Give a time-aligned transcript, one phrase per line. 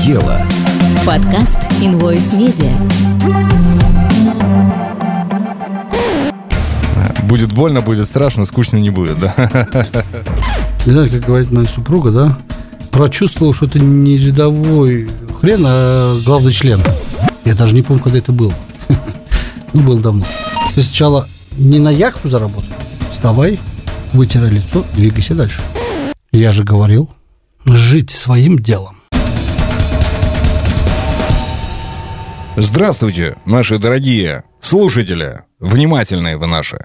[0.00, 0.40] дело.
[1.04, 2.70] Подкаст Invoice Media.
[7.28, 9.34] Будет больно, будет страшно, скучно не будет, да?
[10.86, 12.38] Не знаю, как говорит моя супруга, да?
[12.90, 16.82] Прочувствовал, что это не рядовой хрен, а главный член.
[17.44, 18.54] Я даже не помню, когда это было.
[19.72, 20.24] Ну, было давно.
[20.74, 22.70] Ты сначала не на яхту заработал.
[23.12, 23.60] Вставай,
[24.12, 25.60] вытирай лицо, двигайся дальше.
[26.32, 27.08] Я же говорил,
[27.66, 28.99] жить своим делом.
[32.62, 36.76] Здравствуйте, наши дорогие слушатели, внимательные вы наши.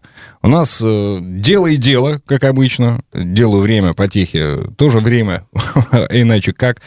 [0.41, 3.02] У нас э, дело и дело, как обычно.
[3.13, 5.45] Делу время потехи, тоже время,
[6.11, 6.77] иначе как.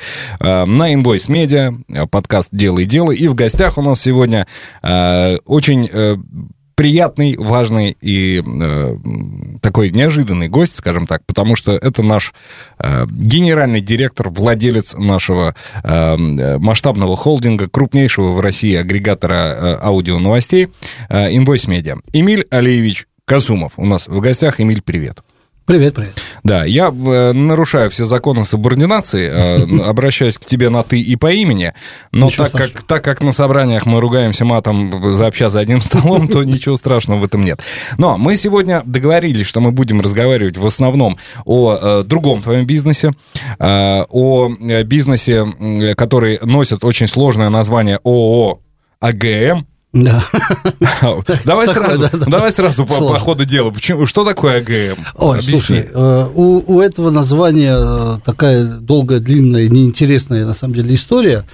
[0.40, 3.12] Э, на Invoice Media, э, подкаст «Дело и дело».
[3.12, 4.46] И в гостях у нас сегодня
[4.82, 5.90] э, очень...
[6.78, 8.96] приятный, важный и э,
[9.60, 12.32] такой неожиданный гость, скажем так, потому что это наш
[12.78, 16.16] э, генеральный директор, владелец нашего э,
[16.58, 20.68] масштабного холдинга, крупнейшего в России агрегатора э, аудио новостей
[21.08, 21.98] э, Invoice Media.
[22.12, 24.60] Эмиль Алиевич Казумов у нас в гостях.
[24.60, 25.18] Эмиль, привет.
[25.68, 26.18] Привет, привет.
[26.44, 31.30] Да, я э, нарушаю все законы субординации, э, обращаюсь к тебе на ты и по
[31.30, 31.74] имени,
[32.10, 36.42] но так как, так как на собраниях мы ругаемся матом заобща за одним столом, то
[36.42, 37.60] ничего страшного в этом нет.
[37.98, 43.12] Но мы сегодня договорились, что мы будем разговаривать в основном о э, другом твоем бизнесе,
[43.58, 44.48] э, о
[44.84, 48.60] бизнесе, который носит очень сложное название ООО
[49.00, 50.22] АГМ, да.
[51.46, 53.70] Давай сразу, давай сразу по, ходу дела.
[53.70, 55.02] Почему, что такое АГМ?
[55.16, 55.52] Ой, Объясни.
[55.58, 61.46] слушай, э, у, у этого названия э, такая долгая, длинная, неинтересная на самом деле история.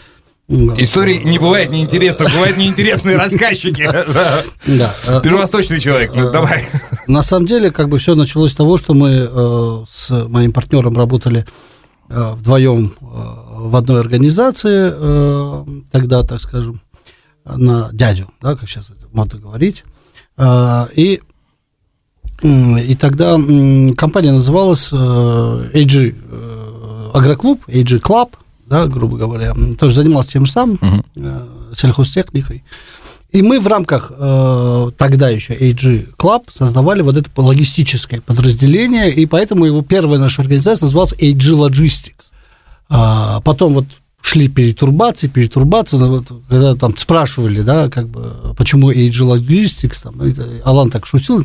[0.49, 3.89] Истории не бывает неинтересных, бывают неинтересные рассказчики.
[4.67, 4.95] Да.
[5.07, 6.65] Э, Первосточный человек, ну, давай.
[7.07, 11.47] На самом деле, как бы все началось с того, что мы с моим партнером работали
[12.09, 14.93] вдвоем в одной организации
[15.93, 16.81] тогда, так скажем,
[17.45, 19.85] на дядю, да, как сейчас модно говорить.
[20.37, 21.21] А, и,
[22.43, 23.39] и тогда
[23.97, 28.31] компания называлась э, AG э, Агроклуб, AG Club,
[28.67, 31.75] да, грубо говоря, тоже занимался тем же самым, uh-huh.
[31.77, 32.65] сельхозтехникой.
[33.31, 39.27] И мы в рамках э, тогда еще AG Club создавали вот это логистическое подразделение, и
[39.27, 42.31] поэтому его первая наша организация называлась AG Logistics.
[42.89, 43.87] А, потом вот
[44.25, 50.15] шли перетурбации, перетурбации, но вот, когда там спрашивали, да, как бы, почему Age Logistics, там,
[50.65, 51.45] Алан так шутил,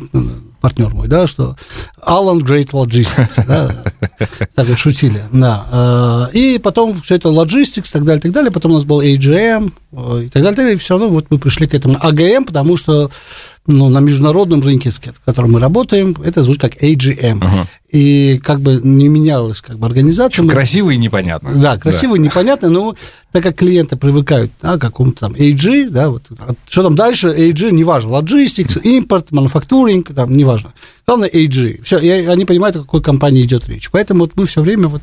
[0.62, 1.56] партнер мой, да, что
[2.00, 3.84] Alan Great Logistics, да,
[4.54, 6.28] так шутили, да.
[6.32, 9.72] Э, и потом все это Logistics, так далее, так далее, потом у нас был AGM,
[9.92, 12.46] э, и так далее, так далее, и все равно вот мы пришли к этому AGM,
[12.46, 13.10] потому что
[13.66, 17.40] ну, на международном рынке, с которым мы работаем, это звучит как AGM.
[17.40, 17.66] Uh-huh.
[17.90, 20.44] И как бы не менялась как бы организация.
[20.44, 20.50] Мы...
[20.50, 21.50] Красиво и непонятно.
[21.54, 22.22] Да, красиво да.
[22.22, 22.94] и непонятно, но
[23.32, 26.22] так как клиенты привыкают да, к какому-то там AG, да, вот,
[26.68, 30.72] что там дальше, AG, неважно, logistics, импорт, мануфактуринг, там, неважно.
[31.06, 31.82] Главное AG.
[31.82, 33.90] Все, и они понимают, о какой компании идет речь.
[33.90, 35.02] Поэтому вот мы все время вот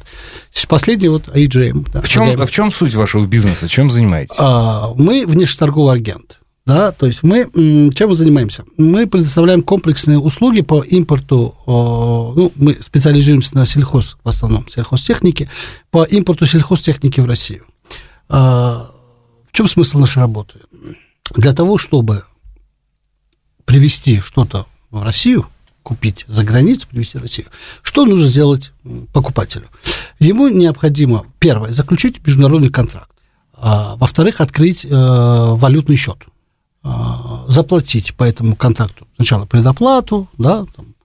[0.67, 1.89] последний вот AGM.
[1.93, 3.67] Да, в, чем, в чем суть вашего бизнеса?
[3.67, 4.37] Чем занимаетесь?
[4.39, 6.36] А, мы внешнеторговый агент.
[6.67, 7.49] Да, то есть мы
[7.95, 8.65] чем мы занимаемся?
[8.75, 15.49] Мы предоставляем комплексные услуги по импорту, ну, мы специализируемся на сельхоз, в основном сельхозтехнике,
[15.91, 17.63] по импорту сельхозтехники в Россию.
[18.27, 18.91] А,
[19.49, 20.59] в чем смысл нашей работы?
[21.33, 22.25] Для того, чтобы
[23.63, 25.47] привезти что-то в Россию,
[25.83, 27.47] купить за границей, привезти в Россию,
[27.81, 28.73] что нужно сделать
[29.13, 29.69] покупателю?
[30.19, 33.11] Ему необходимо, первое, заключить международный контракт,
[33.53, 36.17] а, во-вторых, открыть э, валютный счет–
[37.47, 40.95] заплатить по этому контракту сначала предоплату, да, там,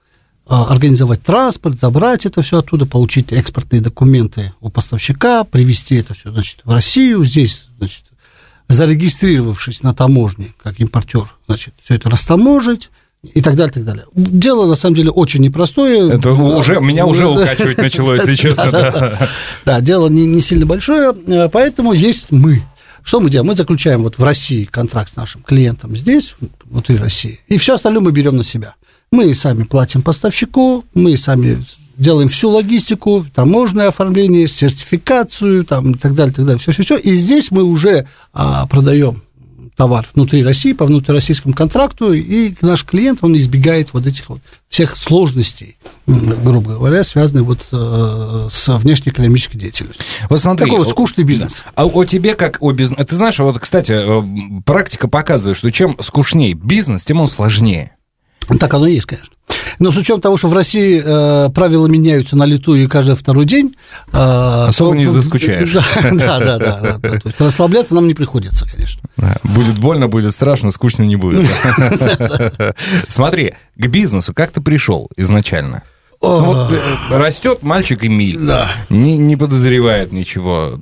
[0.46, 6.30] а, организовать транспорт, забрать это все оттуда, получить экспортные документы у поставщика, привезти это все
[6.30, 8.04] значит, в Россию, здесь значит,
[8.68, 12.90] зарегистрировавшись на таможне как импортер, значит, все это растаможить,
[13.22, 14.04] и так далее, и так далее.
[14.14, 16.12] Дело, на самом деле, очень непростое.
[16.12, 19.16] Это уже, меня уже укачивать начало, если честно.
[19.64, 22.64] Да, дело не сильно большое, э, поэтому есть мы.
[23.04, 23.48] Что мы делаем?
[23.48, 26.34] Мы заключаем вот в России контракт с нашим клиентом здесь,
[26.64, 28.74] внутри России, и все остальное мы берем на себя.
[29.10, 31.62] Мы сами платим поставщику, мы сами
[31.96, 36.96] делаем всю логистику, таможенное оформление, сертификацию там, и так далее, так далее, все-все-все.
[36.96, 39.22] И здесь мы уже а, продаем
[39.76, 44.96] товар внутри России по внутрироссийскому контракту, и наш клиент, он избегает вот этих вот всех
[44.96, 45.76] сложностей,
[46.06, 50.04] грубо говоря, связанных вот э, с внешнеэкономической деятельностью.
[50.28, 51.64] Вот смотри, Такой вот скучный бизнес.
[51.74, 53.04] А о тебе как о бизнесе...
[53.04, 57.96] Ты знаешь, вот, кстати, э, практика показывает, что чем скучнее бизнес, тем он сложнее.
[58.58, 59.34] Так оно и есть, конечно.
[59.78, 63.44] Но с учетом того, что в России э, правила меняются на лету и каждый второй
[63.44, 63.74] день...
[64.12, 65.72] Э, Особо то, не заскучаешь.
[66.12, 67.10] Да, да, да, да, да.
[67.18, 69.02] То есть расслабляться нам не приходится, конечно.
[69.42, 71.48] Будет больно, будет страшно, скучно не будет.
[73.08, 75.82] Смотри, к бизнесу как ты пришел изначально?
[76.22, 78.70] Ну, вот э, растет мальчик Эмиль, да.
[78.88, 80.78] не, не подозревает ничего.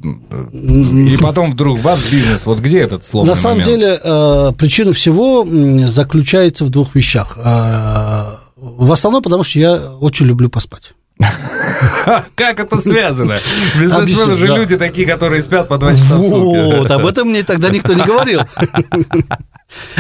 [0.53, 2.45] И потом вдруг бац, бизнес.
[2.45, 3.81] Вот где этот сложный На самом момент?
[3.81, 5.47] деле, э, причина всего
[5.89, 7.39] заключается в двух вещах.
[7.43, 10.93] Э, в основном, потому что я очень люблю поспать.
[12.35, 13.37] Как это связано?
[13.79, 16.77] Бизнесмены же люди такие, которые спят по два часа в сутки.
[16.79, 18.41] Вот, об этом мне тогда никто не говорил.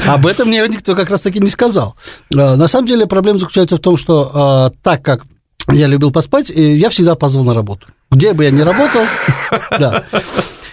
[0.04, 1.94] Об этом мне никто как раз таки не сказал.
[2.30, 5.26] На самом деле проблема заключается в том, что так как
[5.70, 7.86] я любил поспать, я всегда опаздывал на работу.
[8.10, 9.02] Где бы я ни работал,
[9.78, 10.02] да,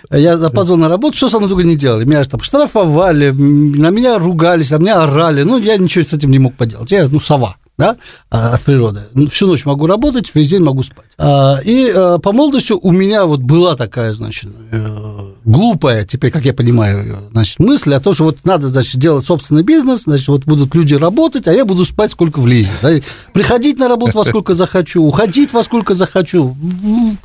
[0.10, 2.06] я опаздывал на работу, что со мной только не делали.
[2.06, 5.44] Меня там штрафовали, на меня ругались, на меня орали.
[5.44, 6.90] Ну, я ничего с этим не мог поделать.
[6.90, 7.98] Я, ну, сова да,
[8.32, 9.04] а, от природы.
[9.14, 11.06] Ну, всю ночь могу работать, весь день могу спать.
[11.20, 16.44] А, и а, по молодости у меня вот была такая, значит, э, глупая, теперь, как
[16.44, 20.46] я понимаю, значит, мысль о том, что вот надо, значит, делать собственный бизнес, значит, вот
[20.46, 22.74] будут люди работать, а я буду спать сколько влезет.
[22.82, 22.90] Да,
[23.32, 26.58] приходить на работу во сколько захочу, уходить во сколько захочу.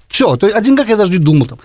[0.09, 1.59] Все, то есть один как я даже не думал там.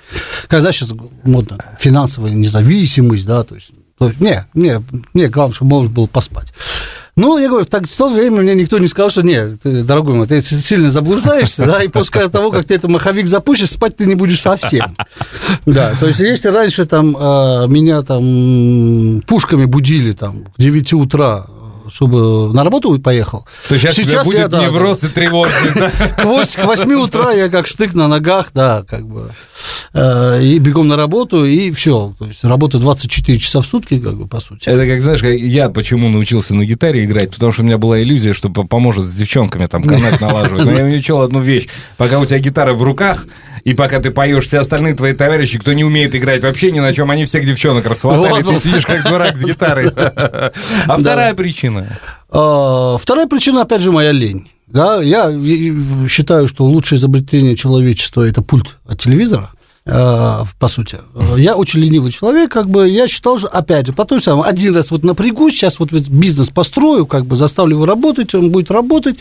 [0.48, 0.92] Когда сейчас
[1.24, 4.82] модно финансовая независимость, да, то есть, то есть не, не,
[5.14, 6.54] не, главное, чтобы можно было поспать.
[7.18, 10.14] Ну, я говорю, так, в то время мне никто не сказал, что нет, ты, дорогой
[10.14, 14.06] мой, ты сильно заблуждаешься, да, и после того, как ты этот маховик запустишь, спать ты
[14.06, 14.96] не будешь совсем.
[15.66, 21.48] Да, то есть если раньше там а, меня там пушками будили там к 9 утра,
[21.92, 23.46] чтобы на работу поехал.
[23.68, 25.90] То сейчас, сейчас будет я, да, невроз и тревожность, да?
[25.90, 29.32] К 8 утра я как штык на ногах, да, как бы,
[29.94, 32.14] э, и бегом на работу, и все.
[32.18, 34.68] То есть работаю 24 часа в сутки, как бы, по сути.
[34.70, 38.34] Это как, знаешь, я почему научился на гитаре играть, потому что у меня была иллюзия,
[38.34, 40.66] что поможет с девчонками там канать налаживать.
[40.66, 41.68] Но я учил одну вещь.
[41.98, 43.26] Пока у тебя гитара в руках,
[43.64, 46.94] и пока ты поешь, все остальные твои товарищи, кто не умеет играть вообще ни на
[46.94, 49.92] чем, они всех девчонок расхватали, ты сидишь как дурак с гитарой.
[50.88, 52.00] А вторая причина?
[52.30, 54.50] А, вторая причина, опять же, моя лень.
[54.68, 55.30] Да, я
[56.10, 59.52] считаю, что лучшее изобретение человечества– это пульт от телевизора
[59.86, 60.98] а, по сути.
[61.38, 64.76] Я очень ленивый человек, как бы я считал, что, опять же, по той самой, один
[64.76, 69.18] раз вот напрягусь, сейчас вот бизнес построю, как бы заставлю его работать, он будет работать,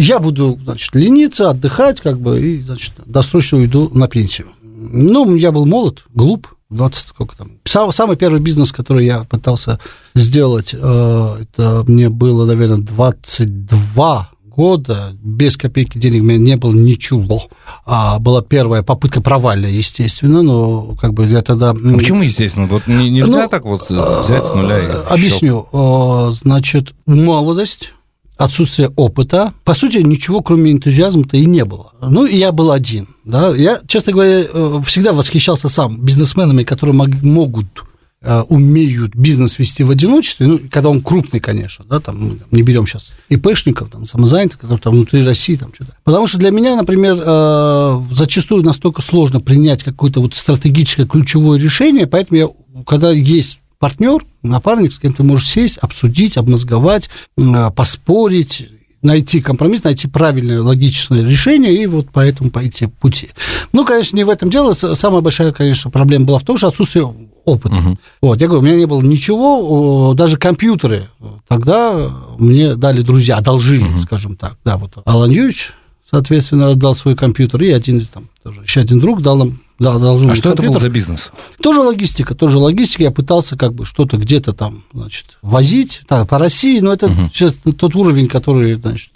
[0.00, 4.48] я буду, значит, лениться, отдыхать, как бы, и, значит, досрочно уйду на пенсию.
[4.62, 7.52] Ну, я был молод, глуп, 20, сколько там.
[7.64, 9.78] Сам, самый первый бизнес, который я пытался
[10.14, 16.72] сделать, э, это мне было, наверное, 22 года, без копейки денег у меня не было
[16.72, 17.42] ничего.
[17.84, 21.70] А была первая попытка провальная, естественно, но как бы я тогда...
[21.70, 22.66] А почему, естественно?
[22.66, 24.86] Вот нельзя ну, так вот взять с нуля и...
[25.08, 25.66] Объясню.
[25.70, 26.30] Щелк.
[26.30, 27.92] Э, значит, молодость,
[28.40, 29.52] отсутствие опыта.
[29.64, 31.92] По сути, ничего, кроме энтузиазма-то и не было.
[32.00, 33.08] Ну, и я был один.
[33.24, 33.54] Да?
[33.54, 37.84] Я, честно говоря, э, всегда восхищался сам бизнесменами, которые могут
[38.22, 42.62] э, умеют бизнес вести в одиночестве, ну, когда он крупный, конечно, да, там, мы не
[42.62, 45.92] берем сейчас ИПшников, там, самозанятых, которые там внутри России, там, что-то.
[46.04, 52.06] Потому что для меня, например, э, зачастую настолько сложно принять какое-то вот стратегическое ключевое решение,
[52.06, 52.48] поэтому я,
[52.86, 58.68] когда есть партнер, напарник, с кем ты можешь сесть, обсудить, обмозговать, э, поспорить,
[59.02, 63.30] найти компромисс, найти правильное логичное решение и вот по этому пойти пути.
[63.72, 64.74] Ну, конечно, не в этом дело.
[64.74, 67.12] Самая большая, конечно, проблема была в том, что отсутствие
[67.46, 67.76] опыта.
[67.76, 67.98] Угу.
[68.22, 71.08] Вот, я говорю, у меня не было ничего, даже компьютеры
[71.48, 74.02] тогда мне дали друзья, одолжили, угу.
[74.02, 74.56] скажем так.
[74.64, 75.72] Да, вот Алан Юрьевич,
[76.10, 80.30] соответственно, отдал свой компьютер, и один там тоже, еще один друг дал нам да, должен
[80.30, 80.64] а что компьютер.
[80.64, 81.30] это был за бизнес?
[81.62, 83.04] Тоже логистика, тоже логистика.
[83.04, 87.30] Я пытался как бы что-то где-то там, значит, возить да, по России, но это угу.
[87.32, 89.10] сейчас тот уровень, который, значит,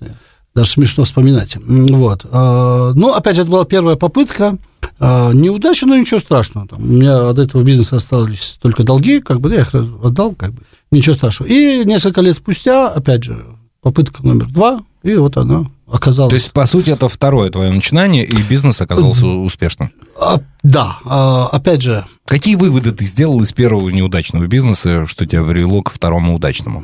[0.54, 1.56] даже смешно вспоминать.
[1.56, 2.24] Вот.
[2.30, 4.56] А, но, опять же, это была первая попытка.
[4.98, 6.66] А, неудача, но ничего страшного.
[6.66, 10.34] Там, у меня от этого бизнеса остались только долги, как бы, да, я их отдал,
[10.34, 11.50] как бы, ничего страшного.
[11.50, 13.44] И несколько лет спустя, опять же,
[13.82, 16.30] попытка номер два, и вот она оказалась.
[16.30, 19.92] То есть, по сути, это второе твое начинание, и бизнес оказался успешным.
[20.20, 22.06] А, да, а, опять же.
[22.26, 26.82] Какие выводы ты сделал из первого неудачного бизнеса, что тебя привело к второму удачному?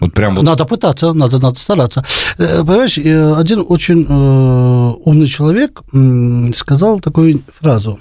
[0.00, 0.44] Вот прям вот...
[0.44, 2.04] Надо пытаться, надо, надо стараться.
[2.38, 5.82] Э, понимаешь, э, один очень э, умный человек
[6.54, 8.00] сказал такую фразу.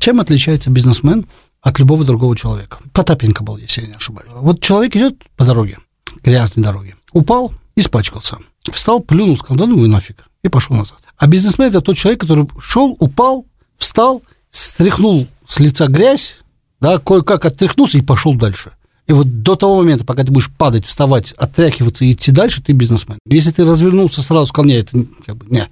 [0.00, 1.26] Чем отличается бизнесмен
[1.62, 2.78] от любого другого человека?
[2.92, 4.30] Потапенко был, если я не ошибаюсь.
[4.34, 5.78] Вот человек идет по дороге,
[6.24, 8.38] грязной дороге, упал, испачкался.
[8.70, 10.98] Встал, плюнул, сказал, да ну вы нафиг, и пошел назад.
[11.16, 13.46] А бизнесмен– это тот человек, который шел, упал,
[13.76, 16.36] встал, стряхнул с лица грязь,
[16.80, 18.72] да, кое-как оттряхнулся и пошел дальше.
[19.06, 22.72] И вот до того момента, пока ты будешь падать, вставать, отряхиваться и идти дальше, ты
[22.72, 23.18] бизнесмен.
[23.26, 25.66] Если ты развернулся сразу, сказал, нет, это как бы, не.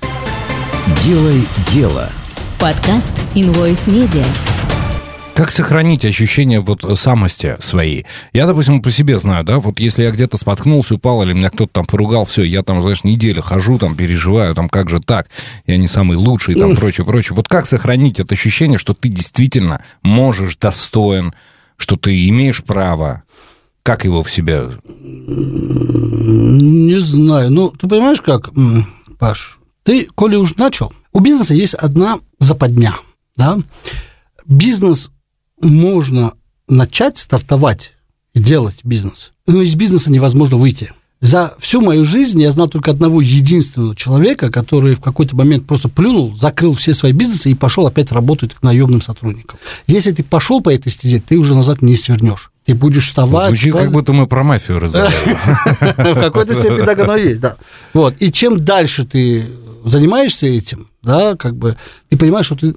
[1.05, 2.11] Делай дело.
[2.59, 4.25] Подкаст Invoice Media.
[5.37, 8.07] Как сохранить ощущение вот самости своей?
[8.33, 11.75] Я, допустим, по себе знаю, да, вот если я где-то споткнулся, упал, или меня кто-то
[11.75, 15.28] там поругал, все, я там, знаешь, неделю хожу, там, переживаю, там, как же так,
[15.66, 17.37] я не самый лучший, там, прочее, прочее.
[17.37, 21.35] Вот как сохранить это ощущение, что ты действительно можешь, достоин,
[21.76, 23.23] что ты имеешь право?
[23.83, 24.62] Как его в себе?
[26.57, 27.52] Не знаю.
[27.52, 28.52] Ну, ты понимаешь, как,
[29.19, 32.97] Паш, ты, коли уж начал, у бизнеса есть одна западня,
[33.37, 33.59] да,
[34.47, 35.11] бизнес
[35.60, 36.32] можно
[36.68, 37.92] начать стартовать
[38.34, 40.92] и делать бизнес, но из бизнеса невозможно выйти.
[41.22, 45.88] За всю мою жизнь я знал только одного единственного человека, который в какой-то момент просто
[45.88, 49.58] плюнул, закрыл все свои бизнесы и пошел опять работать к наемным сотрудникам.
[49.86, 52.50] Если ты пошел по этой стезе, ты уже назад не свернешь.
[52.66, 53.46] Ты будешь вставать.
[53.46, 55.36] Звучит, как будто мы про мафию разговариваем.
[56.16, 57.56] В какой-то степени так оно есть, да.
[57.94, 58.16] Вот.
[58.18, 59.46] И чем дальше ты
[59.84, 61.76] занимаешься этим, да, как бы
[62.10, 62.75] ты понимаешь, что ты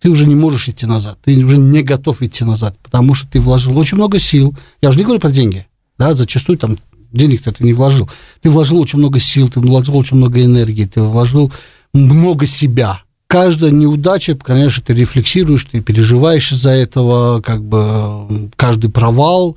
[0.00, 3.40] ты уже не можешь идти назад, ты уже не готов идти назад, потому что ты
[3.40, 4.54] вложил очень много сил.
[4.80, 5.66] Я уже не говорю про деньги,
[5.98, 6.78] да, зачастую там
[7.12, 8.08] денег-то ты не вложил.
[8.40, 11.52] Ты вложил очень много сил, ты вложил очень много энергии, ты вложил
[11.92, 13.02] много себя.
[13.26, 19.56] Каждая неудача, конечно, ты рефлексируешь, ты переживаешь из-за этого, как бы каждый провал,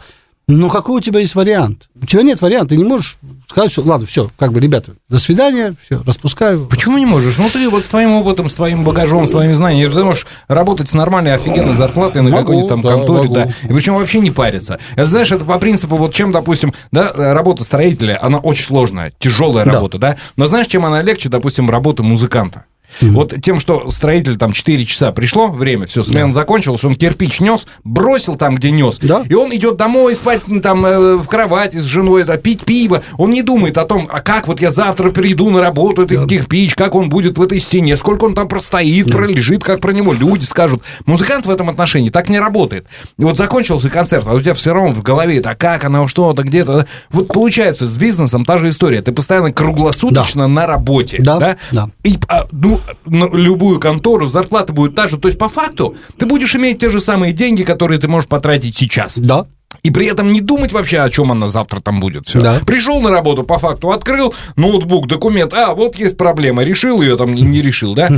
[0.58, 1.90] но какой у тебя есть вариант?
[2.02, 3.18] У тебя нет варианта, ты не можешь
[3.50, 6.66] сказать, что, ладно, все, как бы, ребята, до свидания, все, распускаю.
[6.68, 7.38] Почему не можешь?
[7.38, 10.90] Ну, ты вот с твоим опытом, с твоим багажом, с твоими знаниями, ты можешь работать
[10.90, 13.36] с нормальной, офигенной зарплатой на какой-нибудь там да, конторе, могу.
[13.36, 14.80] да, и причем вообще не париться.
[14.94, 19.66] Это, знаешь, это по принципу, вот чем, допустим, да, работа строителя, она очень сложная, тяжелая
[19.66, 19.74] Да.
[19.74, 22.66] работа, да, но знаешь, чем она легче, допустим, работы музыканта?
[23.02, 27.66] Вот тем, что строитель там 4 часа пришло время, все, смена закончилась, он кирпич нес,
[27.84, 29.24] бросил там, где нес, Да.
[29.28, 33.02] и он идет домой спать там э, в кровати с женой, да, пить пиво.
[33.18, 36.76] Он не думает о том, а как вот я завтра приду на работу, этот кирпич,
[36.76, 40.46] как он будет в этой стене, сколько он там простоит, пролежит, как про него люди
[40.46, 40.82] скажут.
[41.06, 42.86] Музыкант в этом отношении так не работает.
[43.18, 46.44] И вот закончился концерт, а у тебя все равно в голове, да как она, что-то,
[46.44, 46.78] где-то.
[46.80, 46.86] да.
[47.12, 49.02] Вот получается, с бизнесом та же история.
[49.02, 51.18] Ты постоянно круглосуточно на работе.
[51.20, 51.58] Да, Да?
[51.72, 51.90] да.
[52.04, 55.18] И а, ну, любую контору зарплата будет та же.
[55.18, 58.75] То есть, по факту, ты будешь иметь те же самые деньги, которые ты можешь потратить
[58.75, 59.18] сейчас.
[59.18, 59.48] Да,
[59.82, 62.27] И при этом не думать вообще, о чем она завтра там будет.
[62.27, 62.39] Все.
[62.39, 62.60] Да.
[62.65, 65.53] Пришел на работу, по факту открыл ноутбук, документ.
[65.53, 66.63] А, вот есть проблема.
[66.63, 68.10] Решил ее там, не- решил, да?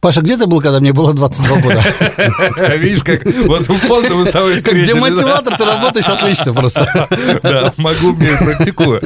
[0.00, 1.82] Паша, где ты был, когда мне было 22 года?
[2.76, 7.08] Видишь, как вот поздно мы с тобой Как демотиватор ты работаешь отлично просто.
[7.42, 9.02] Да, могу, мне практикую.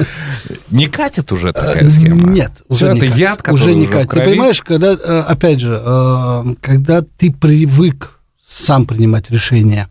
[0.69, 2.29] Не катит уже такая схема?
[2.29, 4.09] Нет, не это яд, который уже не катит.
[4.11, 9.89] Ты понимаешь, когда, э, опять же, э, когда ты привык сам принимать решения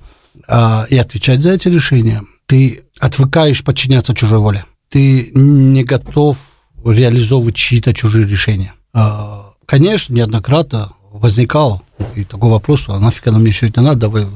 [0.91, 4.65] и отвечать за эти решения, ты отвыкаешь подчиняться чужой воле.
[4.91, 6.37] Ты не готов
[6.85, 8.75] реализовывать чьи-то чужие решения.
[8.95, 11.83] Э, Конечно, неоднократно возникал
[12.15, 14.27] и такой вопрос, а нафиг оно мне все это надо, давай.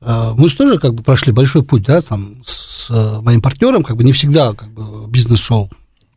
[0.00, 3.82] Э, Мы же тоже как бы прошли большой путь, да, там с э, моим партнером,
[3.82, 5.70] как бы не всегда как бы бизнес шел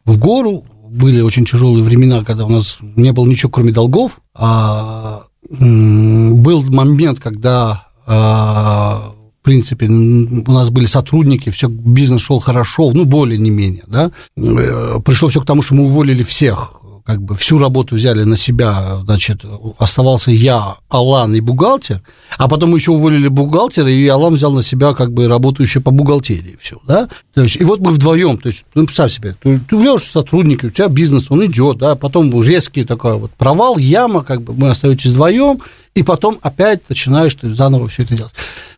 [0.06, 4.20] в гору, были очень тяжелые времена, когда у нас не было ничего, кроме долгов.
[4.34, 12.92] А, был момент, когда, а, в принципе, у нас были сотрудники, все бизнес шел хорошо,
[12.94, 14.12] ну, более не менее, да.
[14.38, 18.38] Э, Пришло все к тому, что мы уволили всех, как бы всю работу взяли на
[18.38, 19.42] себя, значит,
[19.80, 22.04] оставался я, Алан и бухгалтер,
[22.38, 25.80] а потом мы еще уволили бухгалтера, и Алан взял на себя как бы работу еще
[25.80, 29.36] по бухгалтерии, все, да, то есть, и вот мы вдвоем, то есть, ну, представь себе,
[29.42, 33.80] ты, ты увелишь сотрудники, у тебя бизнес, он идет, да, потом резкий такой вот провал,
[33.80, 35.62] яма, как бы мы остаетесь вдвоем,
[35.96, 38.34] и потом опять начинаешь ты заново все это делать.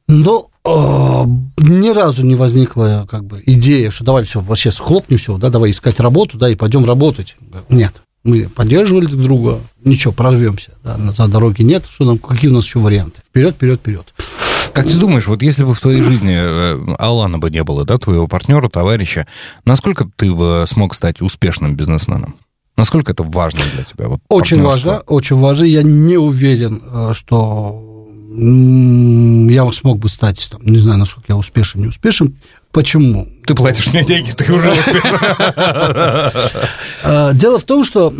[0.07, 5.49] Но ни разу не возникла как бы идея, что давай все, вообще схлопни все, да,
[5.49, 7.35] давай искать работу, да, и пойдем работать.
[7.69, 8.01] Нет.
[8.23, 12.65] Мы поддерживали друг друга, ничего, прорвемся, да, назад дороги нет, что нам, какие у нас
[12.65, 13.21] еще варианты?
[13.27, 14.13] Вперед, вперед, вперед.
[14.73, 17.97] Как ты думаешь, вот если бы в твоей жизни э, Алана бы не было, да,
[17.97, 19.27] твоего партнера, товарища,
[19.65, 22.37] насколько ты бы смог стать успешным бизнесменом?
[22.75, 24.07] Насколько это важно для тебя?
[24.07, 25.65] Вот, Очень важно, очень важно.
[25.65, 27.92] Я не уверен, э, что
[28.35, 32.37] я смог бы стать, там, не знаю, насколько я успешен, не успешен.
[32.71, 33.27] Почему?
[33.45, 34.73] Ты платишь мне деньги, ты уже
[37.03, 38.11] Э, Дело в том, что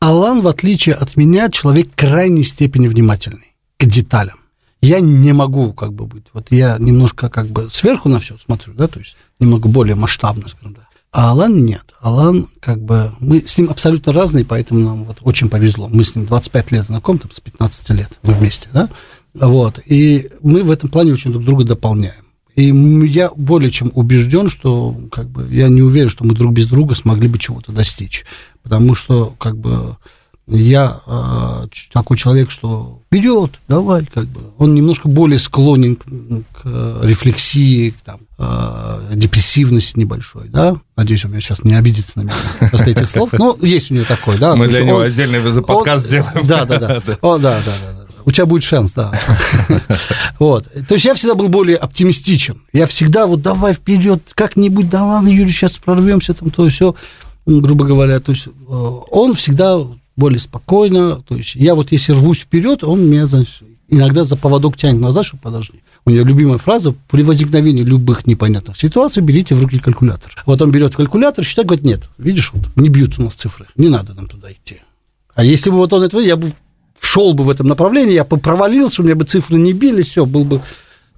[0.00, 4.38] Алан, в отличие от меня, человек крайней степени внимательный к деталям.
[4.80, 6.24] Я не могу как бы быть.
[6.32, 10.46] Вот я немножко как бы сверху на все смотрю, да, то есть немного более масштабно,
[10.48, 10.84] скажем так.
[11.10, 11.82] А Алан нет.
[12.00, 13.12] Алан как бы...
[13.18, 15.88] Мы с ним абсолютно разные, поэтому нам вот очень повезло.
[15.88, 18.88] Мы с ним 25 лет знакомы, там, с 15 лет мы вместе, да?
[19.34, 19.80] Вот.
[19.86, 22.24] И мы в этом плане очень друг друга дополняем.
[22.54, 22.72] И
[23.06, 26.96] я более чем убежден, что как бы, я не уверен, что мы друг без друга
[26.96, 28.24] смогли бы чего-то достичь.
[28.64, 29.96] Потому что как бы,
[30.48, 34.40] я э, такой человек, что вперед, давай, как бы.
[34.58, 40.74] Он немножко более склонен к, к рефлексии, к, там, э, депрессивности небольшой, да.
[40.96, 43.30] Надеюсь, он меня сейчас не обидится на меня после этих слов.
[43.34, 44.56] Но есть у него такой, да.
[44.56, 46.44] Мы для него отдельный подкаст сделаем.
[46.44, 46.88] Да, да, да.
[47.22, 47.97] да, да, да.
[48.28, 49.10] У тебя будет шанс, да.
[50.38, 50.68] Вот.
[50.86, 52.60] То есть я всегда был более оптимистичен.
[52.74, 56.94] Я всегда вот давай вперед, как-нибудь, да ладно, Юрий, сейчас прорвемся, там то все,
[57.46, 58.20] грубо говоря.
[58.20, 59.78] То есть э, он всегда
[60.14, 61.22] более спокойно.
[61.26, 65.24] То есть я вот если рвусь вперед, он меня, значит, иногда за поводок тянет назад,
[65.24, 65.80] чтобы подожди.
[66.04, 70.42] У него любимая фраза при возникновении любых непонятных ситуаций берите в руки калькулятор.
[70.44, 73.88] Вот он берет калькулятор, считает, говорит, нет, видишь, вот не бьют у нас цифры, не
[73.88, 74.82] надо нам туда идти.
[75.34, 76.52] А если бы вот он это, я бы
[77.00, 80.26] шел бы в этом направлении, я бы провалился, у меня бы цифры не били, все,
[80.26, 80.60] был бы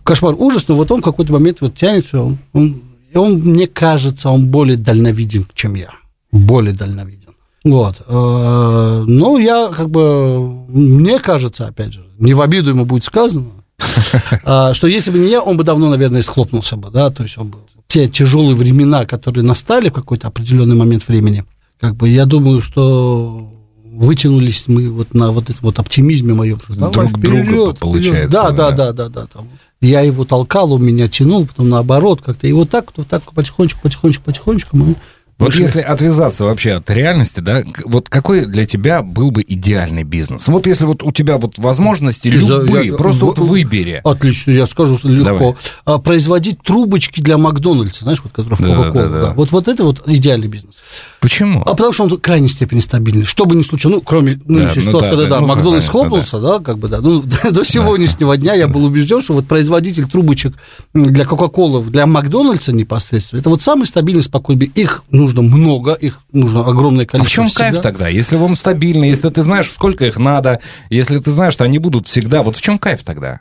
[0.03, 2.83] кошмар, ужас, но вот он в какой-то момент вот тянется, он, он,
[3.15, 5.91] он, мне кажется, он более дальновиден, чем я,
[6.33, 7.21] более дальновиден.
[7.63, 7.97] Вот.
[8.07, 13.51] Э, ну, я как бы, мне кажется, опять же, не в обиду ему будет сказано,
[14.45, 17.39] а, что если бы не я, он бы давно, наверное, схлопнулся бы, да, то есть
[17.39, 21.45] он бы те тяжелые времена, которые настали в какой-то определенный момент времени,
[21.79, 23.53] как бы я думаю, что
[24.00, 26.57] вытянулись мы вот на вот этом вот оптимизме моем.
[26.69, 28.30] Друг вперед, друга, получается.
[28.30, 29.26] Да, да, да, да, да.
[29.26, 29.49] Там.
[29.83, 32.47] Я его толкал, он меня тянул, потом наоборот как-то.
[32.47, 34.95] И вот так, вот так потихонечку, потихонечку, потихонечку мы
[35.40, 40.47] вот если отвязаться вообще от реальности, да, вот какой для тебя был бы идеальный бизнес?
[40.49, 44.02] Вот если вот у тебя вот возможности любые, я, просто вот выбери.
[44.04, 45.25] Отлично, я скажу легко.
[45.25, 45.54] Давай.
[45.87, 48.92] А, производить трубочки для Макдональдса, знаешь, вот которые в Кока-Колу.
[48.92, 49.26] Да, да, да.
[49.28, 49.33] да.
[49.33, 50.75] Вот, вот это вот идеальный бизнес.
[51.21, 51.61] Почему?
[51.67, 53.27] А потому что он в крайней степени стабильный.
[53.27, 55.89] Что бы ни случилось, ну, кроме нынешней да, ну, ситуации, да, когда, да, ну, Макдональдс
[55.89, 56.59] хлопнулся, да.
[56.59, 60.55] да, как бы, да, ну, до сегодняшнего дня я был убежден, что вот производитель трубочек
[60.95, 64.71] для Кока-Колы, для Макдональдса непосредственно, это вот самый стабильный, спокойный.
[64.75, 67.45] Их нужно много, их нужно огромное количество.
[67.45, 68.09] А в чем кайф тогда?
[68.09, 72.07] Если он стабильный, если ты знаешь, сколько их надо, если ты знаешь, что они будут
[72.07, 73.41] всегда, вот в чем кайф тогда?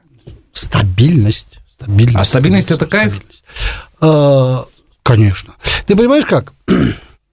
[0.52, 1.60] Стабильность.
[1.76, 3.14] стабильность а стабильность, стабильность это кайф?
[3.14, 3.44] Стабильность.
[4.02, 4.66] А,
[5.04, 5.54] конечно.
[5.86, 6.52] Ты понимаешь как?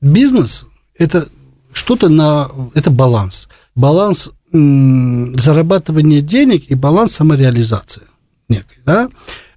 [0.00, 0.64] Бизнес–
[0.98, 1.28] это
[1.72, 2.48] что-то на…
[2.74, 3.48] Это баланс.
[3.74, 8.02] Баланс зарабатывания денег и баланс самореализации
[8.48, 9.11] некой, да?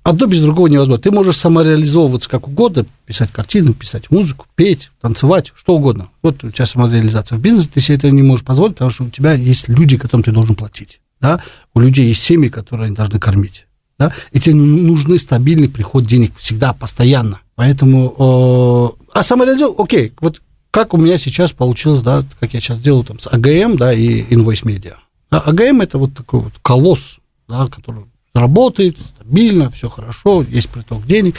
[0.03, 1.01] Одно без другого невозможно.
[1.01, 6.09] Ты можешь самореализовываться как угодно, писать картину, писать музыку, петь, танцевать, что угодно.
[6.23, 7.37] Вот у тебя самореализация.
[7.37, 10.23] В бизнесе ты себе это не можешь позволить, потому что у тебя есть люди, которым
[10.23, 11.01] ты должен платить.
[11.21, 11.41] Да?
[11.73, 13.67] У людей есть семьи, которые они должны кормить.
[13.99, 14.13] Да?
[14.31, 17.41] И тебе нужны стабильный приход денег всегда, постоянно.
[17.59, 20.41] Поэтому, э, а самореализоваться, окей, вот
[20.71, 24.23] как у меня сейчас получилось, да, как я сейчас делаю там с АГМ, да, и
[24.33, 24.93] Invoice Media.
[25.29, 27.17] Да, АГМ это вот такой вот колосс,
[27.49, 31.35] да, который работает стабильно, все хорошо, есть приток денег.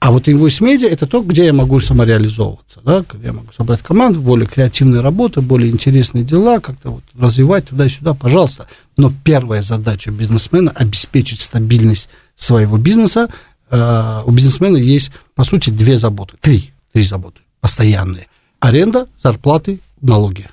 [0.00, 3.80] А вот Invoice Media– это то, где я могу самореализовываться, да, где я могу собрать
[3.80, 8.66] команду, более креативная работа, более интересные дела, как-то вот развивать туда и сюда, пожалуйста.
[8.96, 13.28] Но первая задача бизнесмена– обеспечить стабильность своего бизнеса,
[13.70, 18.28] у бизнесмена есть, по сути, две заботы, три, три заботы постоянные.
[18.58, 20.48] Аренда, зарплаты, налоги.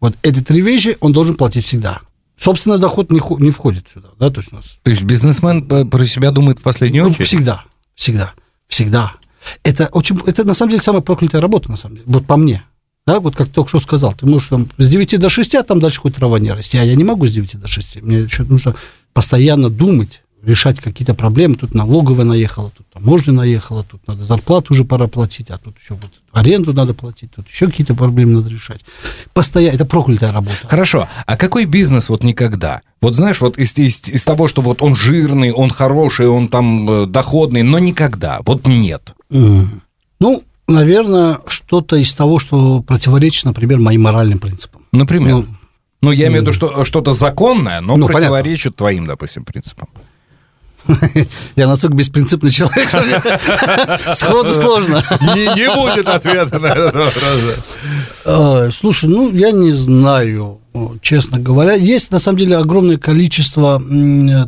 [0.00, 2.00] Вот эти три вещи он должен платить всегда.
[2.36, 4.78] Собственный доход не, не входит сюда, да, то есть у нас.
[4.82, 7.26] То есть бизнесмен про себя думает в последнюю ну, очередь?
[7.26, 8.32] Всегда, всегда,
[8.66, 9.12] всегда.
[9.62, 12.64] Это очень, это на самом деле самая проклятая работа, на самом деле, вот по мне.
[13.06, 15.80] Да, вот как только что сказал, ты можешь там с 9 до 6, а там
[15.80, 18.02] дальше хоть трава не расти, а я не могу с 9 до 6.
[18.02, 18.74] Мне еще нужно
[19.12, 21.54] постоянно думать, решать какие-то проблемы.
[21.54, 25.94] Тут налоговая наехала, тут таможня наехала, тут надо зарплату уже пора платить, а тут еще
[25.94, 28.80] вот аренду надо платить, тут еще какие-то проблемы надо решать.
[29.32, 30.56] Постоянно, это проклятая работа.
[30.68, 32.80] Хорошо, а какой бизнес вот никогда?
[33.00, 36.90] Вот знаешь, вот из, из, из того, что вот он жирный, он хороший, он там
[36.90, 39.14] э, доходный, но никогда, вот нет.
[39.30, 39.66] Mm.
[40.20, 44.82] Ну, наверное, что-то из того, что противоречит, например, моим моральным принципам.
[44.92, 45.36] Например?
[45.36, 45.46] Ну,
[46.00, 48.78] ну, я имею в виду, что что-то законное, но ну, противоречит понятно.
[48.78, 49.88] твоим, допустим, принципам.
[51.56, 55.02] Я настолько беспринципный человек, что сходу сложно.
[55.34, 58.74] Не, не будет ответа на этот вопрос.
[58.74, 60.60] Слушай, ну, я не знаю,
[61.00, 61.74] честно говоря.
[61.74, 63.82] Есть, на самом деле, огромное количество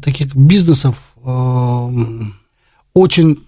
[0.03, 0.97] таких бизнесов,
[2.95, 3.39] очень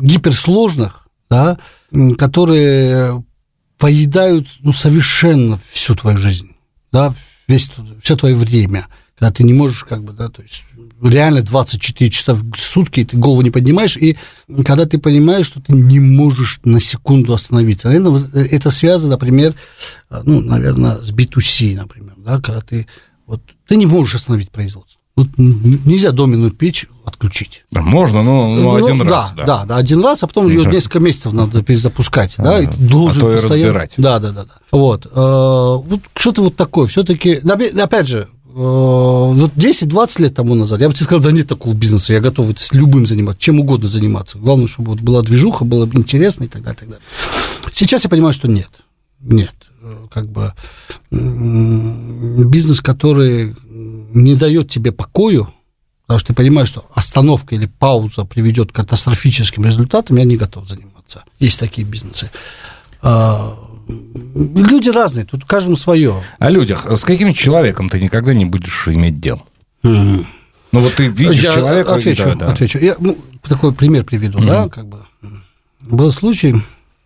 [0.00, 1.58] гиперсложных, да,
[2.18, 3.24] которые
[3.78, 6.50] поедают ну, совершенно всю твою жизнь,
[6.92, 7.14] да,
[7.46, 7.70] весь,
[8.02, 10.64] все твое время, когда ты не можешь, как бы, да, то есть
[11.02, 14.16] реально 24 часа в сутки, ты голову не поднимаешь, и
[14.64, 17.88] когда ты понимаешь, что ты не можешь на секунду остановиться.
[17.88, 19.54] Наверное, э, это связано, например,
[20.10, 22.86] э, ну, наверное, с B2C, например, да, когда ты,
[23.26, 25.00] вот, ты не можешь остановить производство.
[25.16, 27.64] Вот нельзя доменную печь отключить.
[27.70, 29.32] Можно, но, но ну, один да, раз.
[29.34, 32.34] Да, да, да, один раз, а потом ее несколько месяцев надо перезапускать.
[32.36, 33.94] А, да, и должен а то и разбирать.
[33.96, 34.44] Да, да, да.
[34.44, 34.54] да.
[34.72, 35.06] Вот.
[35.06, 36.86] Э, вот что-то вот такое.
[36.86, 37.36] Все-таки,
[37.80, 42.14] опять же, вот 10-20 лет тому назад, я бы тебе сказал, да нет такого бизнеса,
[42.14, 44.38] я готов с любым заниматься, чем угодно заниматься.
[44.38, 47.04] Главное, чтобы вот была движуха, было интересно и так далее, и так далее.
[47.74, 48.70] Сейчас я понимаю, что нет.
[49.20, 49.54] Нет.
[49.82, 50.54] Э, как бы
[51.10, 55.52] бизнес, который не дает тебе покою,
[56.06, 60.66] потому что ты понимаешь, что остановка или пауза приведет к катастрофическим результатам, я не готов
[60.66, 61.24] заниматься.
[61.38, 62.30] Есть такие бизнесы.
[63.88, 66.14] Люди разные, тут каждому свое.
[66.38, 66.86] О людях.
[66.90, 69.42] С каким человеком ты никогда не будешь иметь дел?
[69.82, 70.26] Mm.
[70.72, 71.94] Ну вот ты видишь я человека...
[71.94, 72.52] Отвечу, да, да.
[72.52, 72.78] отвечу.
[72.78, 74.46] Я ну, такой пример приведу, mm-hmm.
[74.46, 75.06] да, как бы.
[75.80, 76.56] Был случай,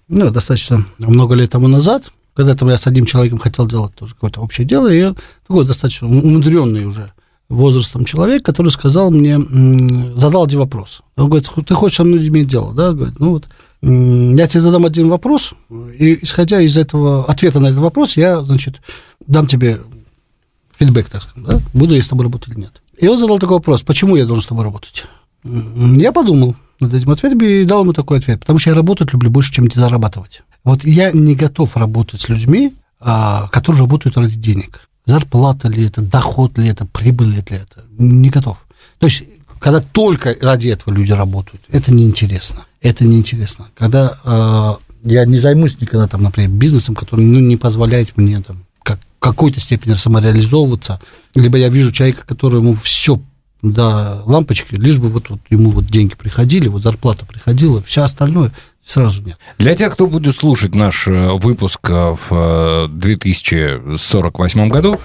[0.08, 4.14] ну, достаточно много лет тому назад, когда там я с одним человеком хотел делать тоже
[4.14, 5.12] какое-то общее дело, и
[5.46, 7.12] такой достаточно умудренный уже
[7.50, 9.38] возрастом человек, который сказал мне,
[10.16, 11.02] задал один вопрос.
[11.16, 12.92] Он говорит, ты хочешь со мной иметь дело, да?
[12.92, 13.48] Говорит, ну вот,
[13.82, 18.80] я тебе задам один вопрос, и исходя из этого ответа на этот вопрос, я, значит,
[19.26, 19.80] дам тебе
[20.78, 21.60] фидбэк, так сказать, да?
[21.72, 22.82] буду я с тобой работать или нет.
[22.98, 25.04] И он задал такой вопрос, почему я должен с тобой работать?
[25.44, 29.30] Я подумал над этим ответом и дал ему такой ответ, потому что я работать люблю
[29.30, 30.42] больше, чем зарабатывать.
[30.64, 34.88] Вот я не готов работать с людьми, а, которые работают ради денег.
[35.06, 37.84] Зарплата ли это, доход ли это, прибыль ли это.
[37.98, 38.58] Не готов.
[38.98, 39.24] То есть,
[39.58, 42.66] когда только ради этого люди работают, это неинтересно.
[42.80, 43.68] Это неинтересно.
[43.74, 48.64] Когда э, я не займусь никогда, там, например, бизнесом, который ну, не позволяет мне там,
[48.82, 51.00] как, какой-то степени самореализовываться,
[51.34, 53.20] либо я вижу человека, которому все
[53.62, 58.52] да, лампочки, лишь бы вот, вот ему вот деньги приходили, вот зарплата приходила, все остальное
[58.90, 59.38] сразу нет.
[59.58, 64.98] Для тех, кто будет слушать наш э, выпуск э, в 2048 э, году,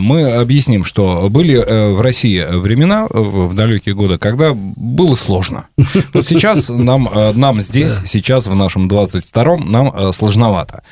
[0.00, 1.56] мы объясним, что были
[1.92, 5.66] в России времена в далекие годы, когда было сложно.
[6.14, 10.82] Вот сейчас нам, нам здесь, сейчас в нашем 22-м, нам сложновато.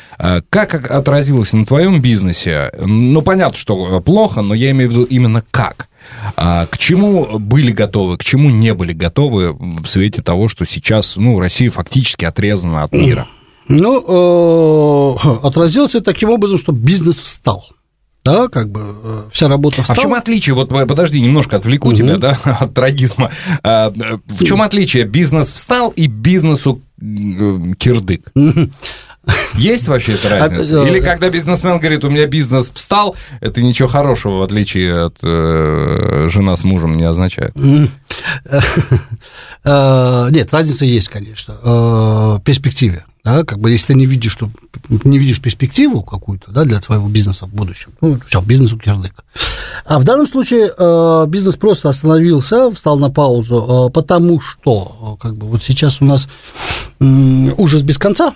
[0.50, 2.70] Как отразилось на твоем бизнесе?
[2.78, 5.88] Ну, понятно, что плохо, но я имею в виду именно как.
[6.36, 11.16] А к чему были готовы, к чему не были готовы в свете того, что сейчас
[11.16, 13.26] ну, Россия фактически отрезана от мира?
[13.68, 17.66] Ну, э, отразилось это таким образом, что бизнес встал.
[18.24, 19.96] Да, как бы э, вся работа встала.
[19.96, 20.54] А в чем отличие?
[20.54, 21.96] Вот подожди, немножко отвлеку угу.
[21.96, 23.30] тебя, да, от трагизма.
[23.62, 23.92] А,
[24.26, 25.04] в чем отличие?
[25.04, 28.32] Бизнес встал и бизнесу кирдык.
[29.54, 30.84] Есть вообще эта разница?
[30.84, 36.26] Или когда бизнесмен говорит, у меня бизнес встал, это ничего хорошего, в отличие от э,
[36.28, 37.52] жена с мужем, не означает?
[39.68, 41.56] Э, нет, разница есть, конечно.
[41.60, 43.04] Э, в перспективе.
[43.26, 44.48] Да, как бы если ты не видишь, что
[44.88, 49.24] не видишь перспективу какую-то да, для своего бизнеса в будущем, ну, все, бизнес у кирдык.
[49.84, 55.34] А в данном случае э, бизнес просто остановился, встал на паузу, э, потому что как
[55.34, 56.28] бы вот сейчас у нас
[57.00, 57.04] э,
[57.56, 58.32] ужас без конца,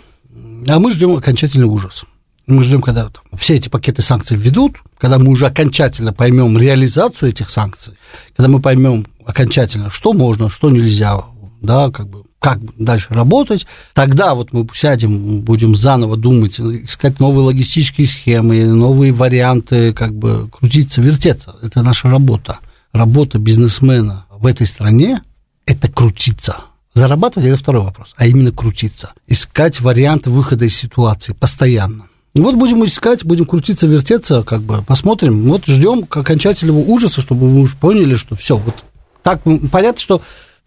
[0.69, 2.05] а мы ждем окончательный ужас.
[2.47, 7.31] Мы ждем, когда там, все эти пакеты санкций введут, когда мы уже окончательно поймем реализацию
[7.31, 7.95] этих санкций,
[8.37, 11.23] когда мы поймем окончательно, что можно, что нельзя,
[11.61, 17.45] да, как бы как дальше работать, тогда вот мы сядем, будем заново думать, искать новые
[17.45, 21.55] логистические схемы, новые варианты, как бы крутиться, вертеться.
[21.63, 22.59] Это наша работа.
[22.93, 25.21] Работа бизнесмена в этой стране–
[25.67, 26.57] это крутиться–
[27.01, 29.15] Зарабатывать– это второй вопрос, а именно крутиться.
[29.27, 32.11] Искать варианты выхода из ситуации постоянно.
[32.35, 35.49] И вот будем искать, будем крутиться, вертеться, как бы посмотрим.
[35.49, 38.75] Вот ждем окончательного ужаса, чтобы мы уже поняли, что все, вот
[39.23, 39.41] так
[39.73, 40.21] понятно, что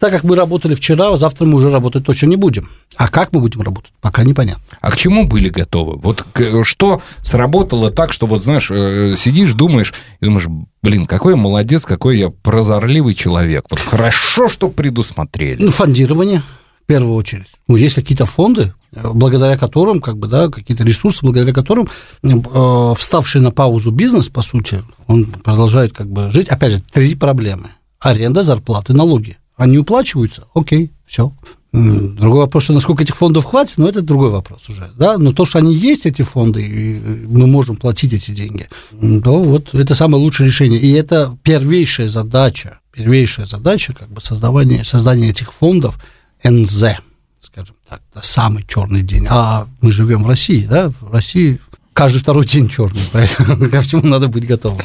[0.04, 2.68] так как мы работали вчера, завтра мы уже работать точно не будем.
[2.94, 4.62] А как мы будем работать, пока непонятно.
[4.82, 5.96] А к чему были готовы?
[5.96, 6.26] Вот
[6.64, 10.46] что сработало так, что вот, знаешь, э, сидишь, думаешь, и думаешь,
[10.82, 13.64] блин, какой я молодец, какой я прозорливый человек.
[13.70, 15.62] Вот хорошо, что предусмотрели.
[15.62, 16.42] Ну, фондирование
[16.82, 17.46] в первую очередь.
[17.66, 21.88] Ну, есть какие-то фонды, благодаря которым, как бы, да, какие-то ресурсы, благодаря которым
[22.22, 26.48] э, вставший на паузу бизнес, по сути, он продолжает как бы жить.
[26.48, 27.70] Опять же, три проблемы.
[28.00, 29.38] Аренда, зарплаты, налоги.
[29.56, 31.32] Они уплачиваются, окей, все.
[31.74, 34.92] Другой вопрос, что насколько этих фондов хватит, но это другой вопрос уже.
[34.96, 35.18] Да?
[35.18, 39.74] Но то, что они есть, эти фонды, и мы можем платить эти деньги, то вот
[39.74, 40.78] это самое лучшее решение.
[40.78, 45.98] И это первейшая задача, первейшая задача как бы создавания, создания этих фондов
[46.44, 46.98] НЗ,
[47.40, 49.26] скажем так, это самый черный день.
[49.28, 51.60] А мы живем в России, да, в России
[51.92, 54.78] каждый второй день черный, поэтому ко всему надо быть готовым.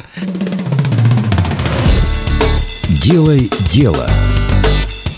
[3.04, 4.10] Делай дело.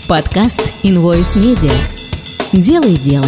[0.08, 1.72] Подкаст Invoice Media.
[2.52, 3.26] Делай дело.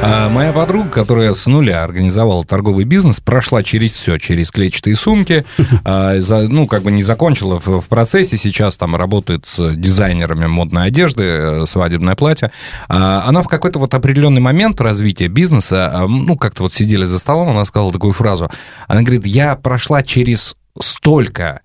[0.00, 5.44] А моя подруга, которая с нуля организовала торговый бизнес, прошла через все, через клетчатые сумки,
[5.84, 6.14] а,
[6.48, 11.66] ну, как бы не закончила в, процессе, сейчас там работает с дизайнерами модной одежды, э,
[11.66, 12.52] свадебное платье.
[12.88, 17.18] А, она в какой-то вот определенный момент развития бизнеса, а, ну, как-то вот сидели за
[17.18, 18.50] столом, она сказала такую фразу.
[18.86, 21.60] Она говорит, я прошла через столько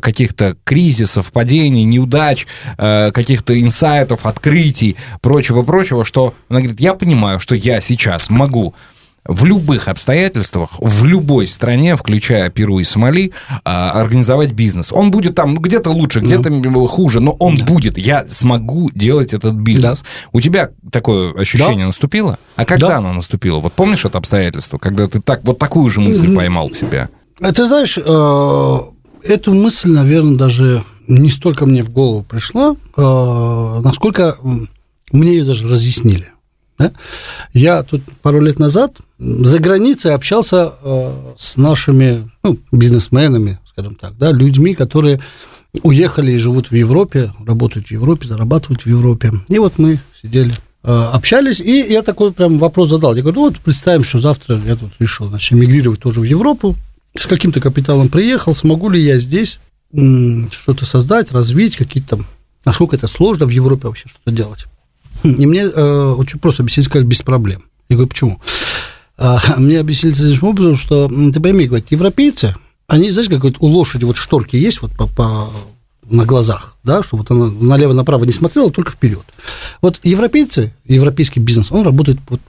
[0.00, 2.46] каких-то кризисов, падений, неудач,
[2.78, 8.74] э, каких-то инсайтов, открытий, прочего-прочего, что она говорит, я понимаю, что я сейчас могу
[9.24, 13.32] в любых обстоятельствах, в любой стране, включая Перу и Сомали,
[13.64, 14.92] а, организовать бизнес.
[14.92, 16.86] Он будет там где-то лучше, где-то да.
[16.86, 17.64] хуже, но он да.
[17.64, 17.98] будет.
[17.98, 20.00] Я смогу делать этот бизнес.
[20.00, 20.06] Да.
[20.32, 21.86] У тебя такое ощущение да.
[21.86, 22.38] наступило?
[22.56, 22.96] А когда да.
[22.96, 23.60] оно наступило?
[23.60, 27.08] Вот помнишь это обстоятельство, когда ты так, вот такую же мысль поймал в себя?
[27.38, 28.78] Ты знаешь, э,
[29.24, 34.36] Эту мысль, наверное, даже не столько мне в голову пришла, э, насколько
[35.12, 36.28] мне ее даже разъяснили.
[37.52, 44.16] Я тут пару лет назад за границей общался э, с нашими ну, бизнесменами, скажем так,
[44.18, 45.20] да, людьми, которые
[45.82, 49.32] уехали и живут в Европе, работают в Европе, зарабатывают в Европе.
[49.48, 53.14] И вот мы сидели э, общались, и я такой прям вопрос задал.
[53.14, 56.76] Я говорю, ну вот представим, что завтра я тут решил, значит, эмигрировать тоже в Европу,
[57.14, 59.58] с каким-то капиталом приехал, смогу ли я здесь
[60.50, 62.26] что-то создать, развить, какие-то там,
[62.64, 64.66] насколько это сложно в Европе вообще что-то делать.
[65.22, 67.64] И мне э, очень просто объяснили, сказали, без проблем.
[67.88, 68.40] Я говорю, почему?
[69.18, 73.66] А, мне объяснили следующим образом, что, ты пойми, говорят, европейцы, они, знаешь, как вот у
[73.66, 75.50] лошади вот шторки есть вот по, по,
[76.08, 79.24] на глазах, да, чтобы вот она налево-направо не смотрела, только вперед.
[79.80, 82.40] Вот европейцы, европейский бизнес, он работает вот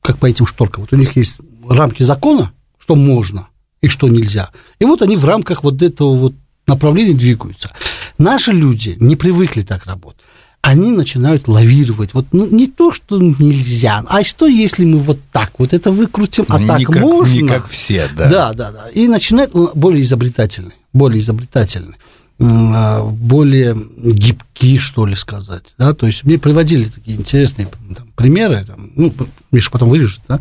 [0.00, 0.82] как по этим шторкам.
[0.82, 1.36] Вот у них есть
[1.68, 3.48] рамки закона, что можно,
[3.82, 4.50] и что нельзя.
[4.78, 6.34] И вот они в рамках вот этого вот
[6.66, 7.70] направления двигаются.
[8.16, 10.20] Наши люди не привыкли так работать.
[10.62, 12.14] Они начинают лавировать.
[12.14, 16.44] Вот ну, не то, что нельзя, а что, если мы вот так вот это выкрутим,
[16.48, 17.32] а не так как, можно?
[17.32, 18.30] Не как все, да.
[18.30, 18.88] Да, да, да.
[18.90, 21.96] И начинают более изобретательный, более изобретательный.
[22.44, 25.64] А, более гибки, что ли, сказать.
[25.78, 25.94] Да?
[25.94, 29.14] То есть мне приводили такие интересные там, примеры, там, ну,
[29.52, 30.40] Миша потом вырежет, да?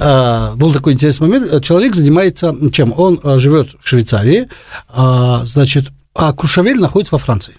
[0.00, 2.92] а, был такой интересный момент, человек занимается чем?
[2.96, 4.48] Он а, живет в Швейцарии,
[4.88, 7.54] а, значит, а Куршавель находится во Франции.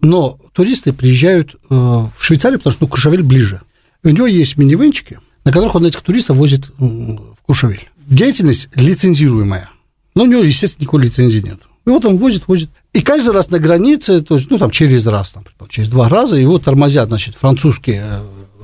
[0.00, 3.60] Но туристы приезжают э, в Швейцарию, потому что ну, Куршавель ближе.
[4.02, 7.90] У него есть минивенчики, на которых он этих туристов возит в Куршавель.
[8.06, 9.68] Деятельность лицензируемая.
[10.14, 11.60] Но у него, естественно, никакой лицензии нет.
[11.90, 12.70] И вот он возит, возит.
[12.92, 16.36] И каждый раз на границе, то есть, ну, там, через раз, там, через два раза,
[16.36, 18.04] его тормозят, значит, французские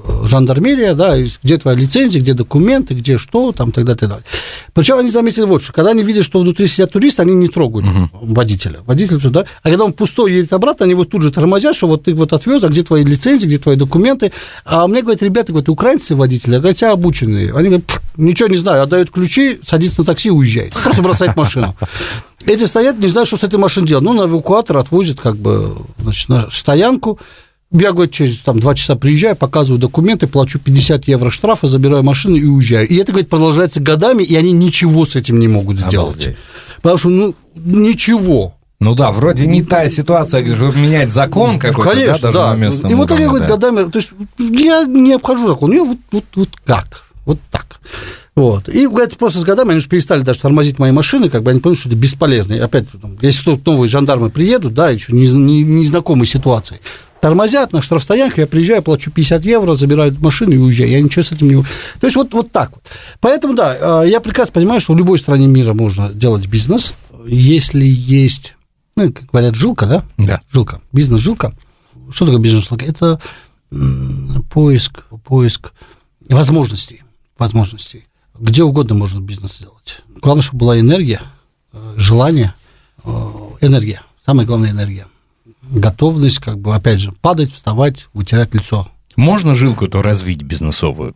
[0.05, 4.21] э, жандармерия, да, где твоя лицензия, где документы, где что, там, тогда, тогда.
[4.75, 7.89] Причем они заметили вот что, когда они видят, что внутри сидят туристы, они не трогают
[7.89, 8.09] угу.
[8.33, 8.79] водителя.
[8.87, 12.05] Водитель да, а когда он пустой едет обратно, они вот тут же тормозят, что вот
[12.05, 14.31] ты вот отвез, а где твои лицензии, где твои документы.
[14.65, 17.53] А мне говорят, ребята, говорят, украинцы водители, а говорят, обученные.
[17.57, 20.75] Они говорят, ничего не знаю, отдают ключи, садится на такси и уезжает.
[20.75, 21.75] Просто бросает машину.
[22.47, 24.05] Эти стоят, не знаю, что с этой машиной делать.
[24.05, 27.19] Ну, на эвакуатор отвозят как бы, значит, на стоянку,
[27.73, 32.37] я, говорит, через там, два часа приезжаю, показываю документы, плачу 50 евро штрафа, забираю машину
[32.37, 32.87] и уезжаю.
[32.87, 36.17] И это, говорит, продолжается годами, и они ничего с этим не могут сделать.
[36.17, 36.37] Обалдеть.
[36.77, 38.55] Потому что, ну, ничего.
[38.79, 42.89] Ну да, вроде не та ситуация, где чтобы менять закон какой-то, Конечно, да, даже да.
[42.91, 46.49] И вот они, говорят, годами, то есть я не обхожу закон, я вот, вот, вот
[46.65, 47.06] как.
[48.37, 48.69] Вот.
[48.69, 51.61] И, говорят, просто с годами они уже перестали даже тормозить мои машины, как бы они
[51.61, 52.53] поняли, что это бесполезно.
[52.53, 52.85] И опять,
[53.23, 56.81] если кто-то новые жандармы приедут, да, еще незнакомой не, не ситуации,
[57.23, 60.91] тормозят на штрафстоянках, я приезжаю, плачу 50 евро, забираю машину и уезжаю.
[60.91, 61.63] Я ничего с этим не...
[61.99, 62.83] То есть вот, вот так вот.
[63.21, 66.93] Поэтому, да, э, я прекрасно понимаю, что в любой стране мира можно делать бизнес,
[67.27, 68.55] если есть,
[68.97, 70.05] ну, как говорят, жилка, да?
[70.19, 70.43] Да.
[70.53, 70.83] Жилка.
[70.93, 71.55] Бизнес-жилка.
[72.13, 72.85] Что такое бизнес-жилка?
[72.85, 73.19] Это
[74.51, 75.73] поиск, поиск
[76.29, 77.03] возможностей.
[77.39, 78.05] Возможностей.
[78.39, 80.03] Где угодно можно бизнес сделать.
[80.21, 81.21] Главное, чтобы была энергия,
[81.73, 82.55] э, желание,
[83.05, 83.11] э,
[83.61, 84.03] энергия.
[84.25, 85.07] Самая главная энергия
[85.71, 88.89] готовность, как бы, опять же, падать, вставать, вытирать лицо.
[89.17, 91.15] Можно жилку-то развить бизнесовую?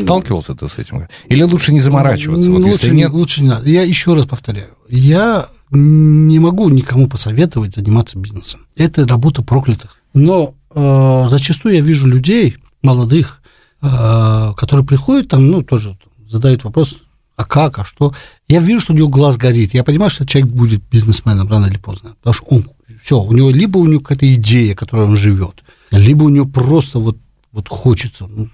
[0.00, 1.06] Сталкивался ты с этим?
[1.28, 2.50] Или лучше не заморачиваться?
[2.50, 3.10] Вот лучше, если нет...
[3.10, 3.68] лучше не надо.
[3.68, 4.68] Я еще раз повторяю.
[4.88, 8.66] Я не могу никому посоветовать заниматься бизнесом.
[8.74, 9.98] Это работа проклятых.
[10.14, 13.42] Но э, зачастую я вижу людей, молодых,
[13.82, 15.98] э, которые приходят там, ну, тоже
[16.32, 16.96] задают вопрос,
[17.36, 18.12] а как, а что.
[18.48, 19.74] Я вижу, что у него глаз горит.
[19.74, 22.16] Я понимаю, что человек будет бизнесменом рано или поздно.
[22.20, 22.70] Потому что он
[23.02, 26.98] все, у него либо у него какая-то идея, которой он живет, либо у него просто
[26.98, 27.16] вот,
[27.52, 28.26] вот хочется.
[28.26, 28.48] Ну,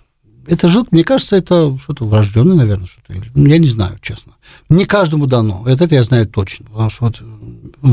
[0.46, 3.12] это же, мне кажется, это что-то врожденное, наверное, что-то.
[3.34, 4.32] Ну, я не знаю, честно.
[4.70, 5.64] Не каждому дано.
[5.66, 6.66] Это, это я знаю точно.
[6.66, 7.22] Потому что вот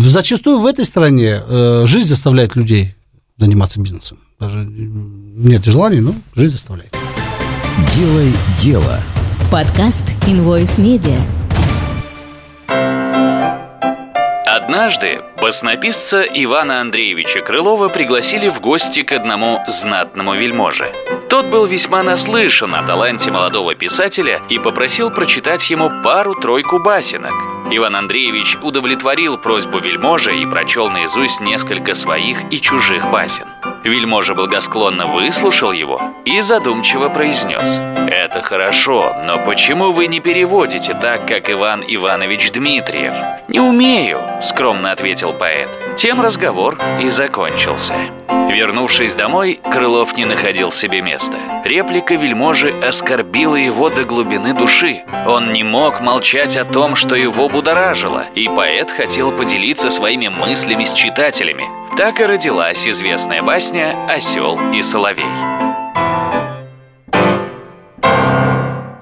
[0.03, 2.95] зачастую в этой стране э, жизнь заставляет людей
[3.37, 4.19] заниматься бизнесом.
[4.39, 6.95] Даже нет желания, но жизнь заставляет.
[7.93, 9.01] Делай дело.
[9.51, 11.17] Подкаст Invoice Media.
[14.45, 20.91] Однажды баснописца Ивана Андреевича Крылова пригласили в гости к одному знатному вельможе.
[21.29, 27.33] Тот был весьма наслышан о таланте молодого писателя и попросил прочитать ему пару-тройку басенок.
[27.69, 33.45] Иван Андреевич удовлетворил просьбу вельможи и прочел наизусть несколько своих и чужих басен.
[33.85, 41.27] Вельможа благосклонно выслушал его и задумчиво произнес «Это хорошо, но почему вы не переводите так,
[41.27, 43.13] как Иван Иванович Дмитриев?»
[43.47, 45.69] «Не умею»,— скромно ответил поэт.
[45.97, 47.93] Тем разговор и закончился.
[48.49, 51.35] Вернувшись домой, Крылов не находил себе места.
[51.63, 55.03] Реплика вельможи оскорбила его до глубины души.
[55.27, 60.85] Он не мог молчать о том, что его будоражило, и поэт хотел поделиться своими мыслями
[60.85, 61.65] с читателями.
[61.97, 65.25] Так и родилась известная басня «Осел и соловей».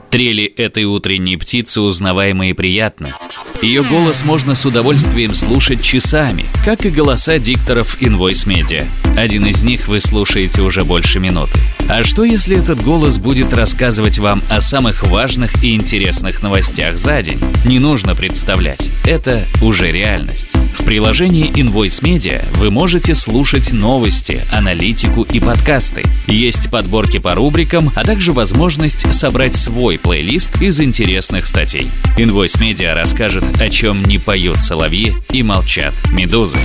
[0.10, 3.14] Трели этой утренней птицы узнаваемы и приятны.
[3.64, 8.86] Ее голос можно с удовольствием слушать часами, как и голоса дикторов Invoice Media.
[9.16, 11.58] Один из них вы слушаете уже больше минуты.
[11.88, 17.22] А что если этот голос будет рассказывать вам о самых важных и интересных новостях за
[17.22, 17.40] день?
[17.64, 18.90] Не нужно представлять.
[19.06, 20.52] Это уже реальность.
[20.78, 26.04] В приложении Invoice Media вы можете слушать новости, аналитику и подкасты.
[26.28, 31.90] Есть подборки по рубрикам, а также возможность собрать свой плейлист из интересных статей.
[32.18, 36.58] Invoice Media расскажет, о чем не поют соловьи и молчат медузы.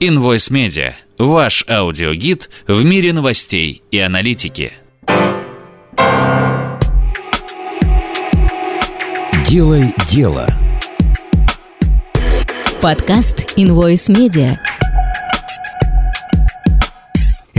[0.00, 4.72] Invoice Media– ваш аудиогид в мире новостей и аналитики.
[9.46, 10.46] Делай дело.
[12.80, 14.56] Подкаст Invoice Media.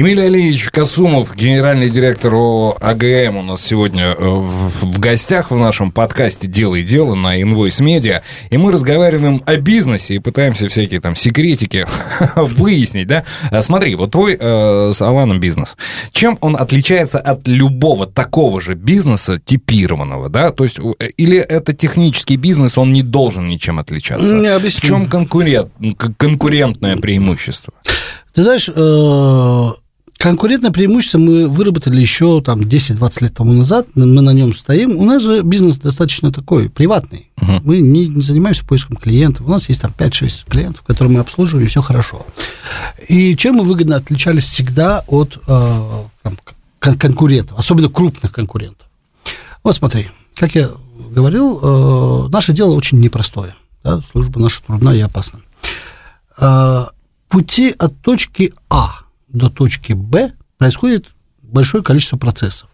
[0.02, 6.48] Эмилий Алиевич Касумов, генеральный директор АГМ у нас сегодня э, в гостях в нашем подкасте
[6.48, 8.24] «Делай дело» на Invoice Media.
[8.50, 11.86] И мы разговариваем о бизнесе и пытаемся всякие там секретики
[12.36, 13.26] выяснить, да?
[13.52, 15.78] А смотри, вот твой э, с Аланом бизнес.
[16.12, 20.50] Чем он отличается от любого такого же бизнеса типированного, да?
[20.50, 20.80] То есть,
[21.18, 24.34] или это технический бизнес, он не должен ничем отличаться?
[24.34, 25.70] Не, в чем конкурент,
[26.18, 27.72] конкурентное преимущество?
[28.34, 29.70] Ты знаешь, э,
[30.22, 34.96] Конкурентное преимущество мы выработали еще там 10-20 лет тому назад, мы на нем стоим.
[34.96, 37.32] У нас же бизнес достаточно такой, приватный.
[37.40, 37.60] Uh-huh.
[37.64, 39.48] Мы не, не занимаемся поиском клиентов.
[39.48, 42.24] У нас есть там 5-6 клиентов, которые мы обслуживаем, и все хорошо.
[43.08, 46.38] И чем мы выгодно отличались всегда от э, там,
[46.80, 48.88] конкурентов, особенно крупных конкурентов.
[49.64, 50.70] Вот смотри, как я
[51.10, 53.56] говорил, э, наше дело очень непростое.
[53.84, 54.04] Да?
[54.04, 55.40] Служба наша трудна и опасна.
[56.38, 56.86] Э,
[57.28, 59.00] пути от точки А–
[59.34, 61.08] до точки Б происходит
[61.42, 62.70] большое количество процессов.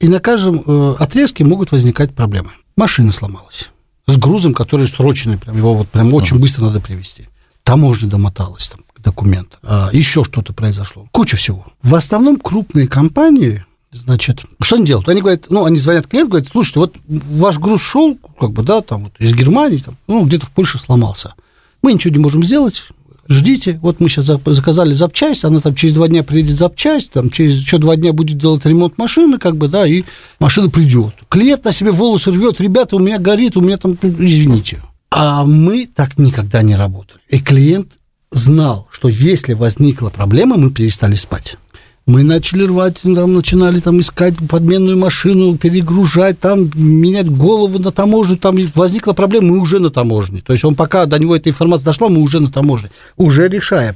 [0.00, 2.52] И на каждом э, отрезке могут возникать проблемы.
[2.76, 3.70] Машина сломалась
[4.06, 7.28] с грузом, который срочный, прям его вот прям очень быстро надо привезти.
[7.62, 11.66] Таможня домоталась там документ, а, еще что-то произошло, куча всего.
[11.82, 15.08] В основном крупные компании, значит, что они делают?
[15.08, 18.80] Они говорят, ну, они звонят клиенту, говорят, слушайте, вот ваш груз шел, как бы, да,
[18.80, 21.34] там, вот, из Германии, там, ну, где-то в Польше сломался.
[21.82, 22.88] Мы ничего не можем сделать,
[23.28, 27.58] ждите, вот мы сейчас заказали запчасть, она там через два дня приедет запчасть, там через
[27.58, 30.04] еще два дня будет делать ремонт машины, как бы, да, и
[30.40, 31.14] машина придет.
[31.28, 34.82] Клиент на себе волосы рвет, ребята, у меня горит, у меня там, извините.
[35.10, 37.20] А мы так никогда не работали.
[37.28, 37.98] И клиент
[38.30, 41.56] знал, что если возникла проблема, мы перестали спать.
[42.04, 48.36] Мы начали рвать, там, начинали там, искать подменную машину, перегружать, там, менять голову на таможне,
[48.36, 50.40] там возникла проблема, мы уже на таможне.
[50.40, 53.94] То есть он пока до него эта информация дошла, мы уже на таможне, уже решаем.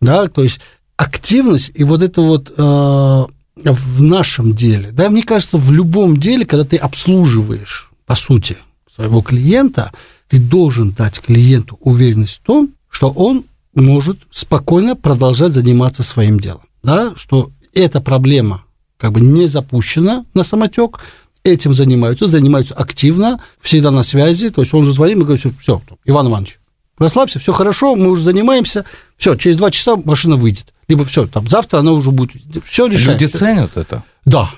[0.00, 0.60] Да, то есть
[0.96, 3.24] активность и вот это вот э,
[3.56, 8.58] в нашем деле, да, мне кажется, в любом деле, когда ты обслуживаешь, по сути,
[8.94, 9.92] своего клиента,
[10.28, 16.62] ты должен дать клиенту уверенность в том, что он может спокойно продолжать заниматься своим делом
[16.82, 18.64] да, что эта проблема
[18.98, 21.00] как бы не запущена на самотек,
[21.44, 25.82] этим занимаются, занимаются активно, всегда на связи, то есть он же звонит и говорит, все,
[26.04, 26.60] Иван Иванович,
[26.98, 28.84] расслабься, все хорошо, мы уже занимаемся,
[29.16, 33.24] все, через два часа машина выйдет, либо все, там завтра она уже будет, все решается.
[33.24, 34.04] Люди ценят это?
[34.24, 34.50] Да,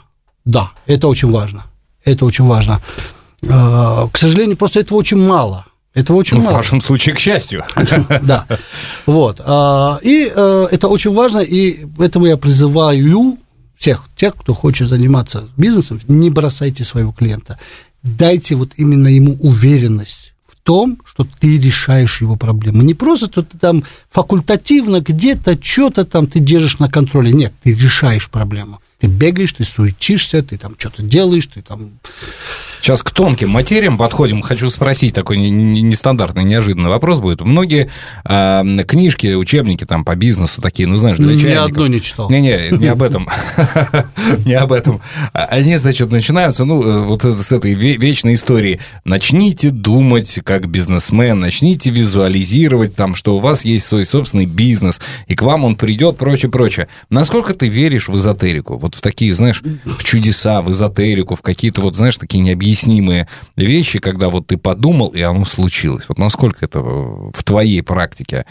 [0.44, 1.64] да, это очень важно,
[2.05, 2.82] это очень важно.
[3.49, 5.66] А, к сожалению, просто этого очень мало.
[5.95, 6.55] Этого очень ну, мало.
[6.55, 7.64] В вашем случае, к счастью.
[8.22, 8.47] Да.
[9.07, 9.40] Вот.
[9.45, 13.38] А, и э, это очень важно, и поэтому я призываю
[13.76, 17.59] всех, тех, кто хочет заниматься бизнесом, не бросайте своего клиента.
[18.03, 22.82] Дайте вот именно ему уверенность в том, что ты решаешь его проблемы.
[22.82, 27.32] Не просто что ты там факультативно где-то, что-то там ты держишь на контроле.
[27.32, 28.80] Нет, ты решаешь проблему.
[28.99, 31.90] Ты бегаешь, ты суетишься, ты там что-то делаешь, ты там...
[32.85, 34.43] Сейчас к тонким материям подходим.
[34.43, 37.41] Хочу спросить такой нестандартный, неожиданный вопрос будет.
[37.41, 37.89] Многие
[38.26, 41.64] э, книжки, учебники там по бизнесу такие, ну, знаешь, для Ни чайников.
[41.64, 42.28] одной не читал.
[42.28, 43.26] Не-не, не об этом.
[44.45, 45.01] Не об этом.
[45.32, 48.80] А Они, значит, начинаются, ну, э, вот с этой вечной истории.
[49.05, 55.35] Начните думать как бизнесмен, начните визуализировать там, что у вас есть свой собственный бизнес, и
[55.35, 56.89] к вам он придет, прочее, прочее.
[57.09, 58.76] Насколько ты веришь в эзотерику?
[58.76, 62.74] Вот в такие, знаешь, в чудеса, в эзотерику, в какие-то вот, знаешь, такие необъяснимые
[63.57, 66.05] вещи, когда вот ты подумал, и оно случилось.
[66.09, 68.45] Вот насколько это в твоей практике?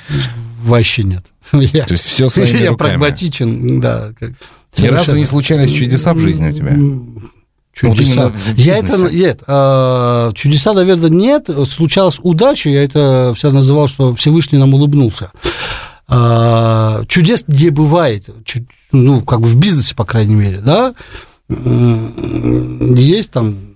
[0.62, 1.26] Вообще нет.
[1.54, 2.92] Я, То есть все своими я руками.
[2.92, 4.12] прагматичен, да.
[4.18, 4.32] Как,
[4.78, 6.74] Ни разу не случались чудеса в жизни у тебя?
[7.82, 8.12] Вот Чудеса.
[8.14, 9.42] именно в я это нет.
[9.48, 11.50] а, чудеса, наверное, нет.
[11.68, 12.70] Случалась удача.
[12.70, 15.32] Я это всегда называл, что Всевышний нам улыбнулся.
[16.08, 18.30] А, чудес не бывает.
[18.92, 20.94] Ну, как бы в бизнесе, по крайней мере, да.
[21.50, 23.73] Есть там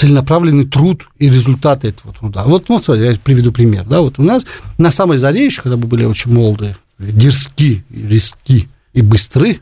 [0.00, 2.44] целенаправленный труд и результаты этого труда.
[2.44, 3.84] Вот, вот я приведу пример.
[3.84, 4.46] Да, вот у нас
[4.78, 9.60] на самой заре, еще когда мы были очень молоды, дерзки, риски и быстры,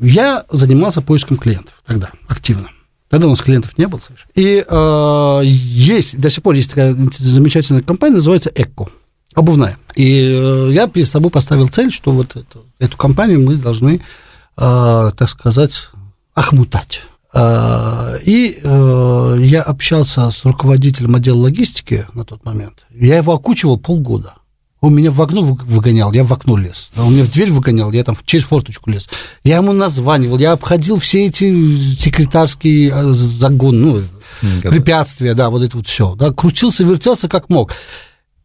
[0.00, 2.70] я занимался поиском клиентов тогда активно.
[3.08, 4.32] Тогда у нас клиентов не было совершенно.
[4.34, 8.88] И э, есть, до сих пор есть такая замечательная компания, называется Эко,
[9.34, 9.78] обувная.
[9.94, 14.00] И э, я перед собой поставил цель, что вот эту, эту компанию мы должны,
[14.56, 15.90] э, так сказать,
[16.34, 17.02] охмутать.
[17.36, 22.86] Э, И э, я общался с руководителем отдела логистики на тот момент.
[22.90, 24.34] Я его окучивал полгода.
[24.80, 26.90] Он меня в окно вы- выгонял, я в окно лез.
[26.96, 29.08] Он меня в дверь выгонял, я там через форточку лез.
[29.42, 34.02] Я ему названивал, я обходил все эти секретарские э, загон, ну,
[34.62, 34.70] да.
[34.70, 36.14] препятствия, да, вот это вот все.
[36.14, 37.72] Да, крутился, вертелся как мог.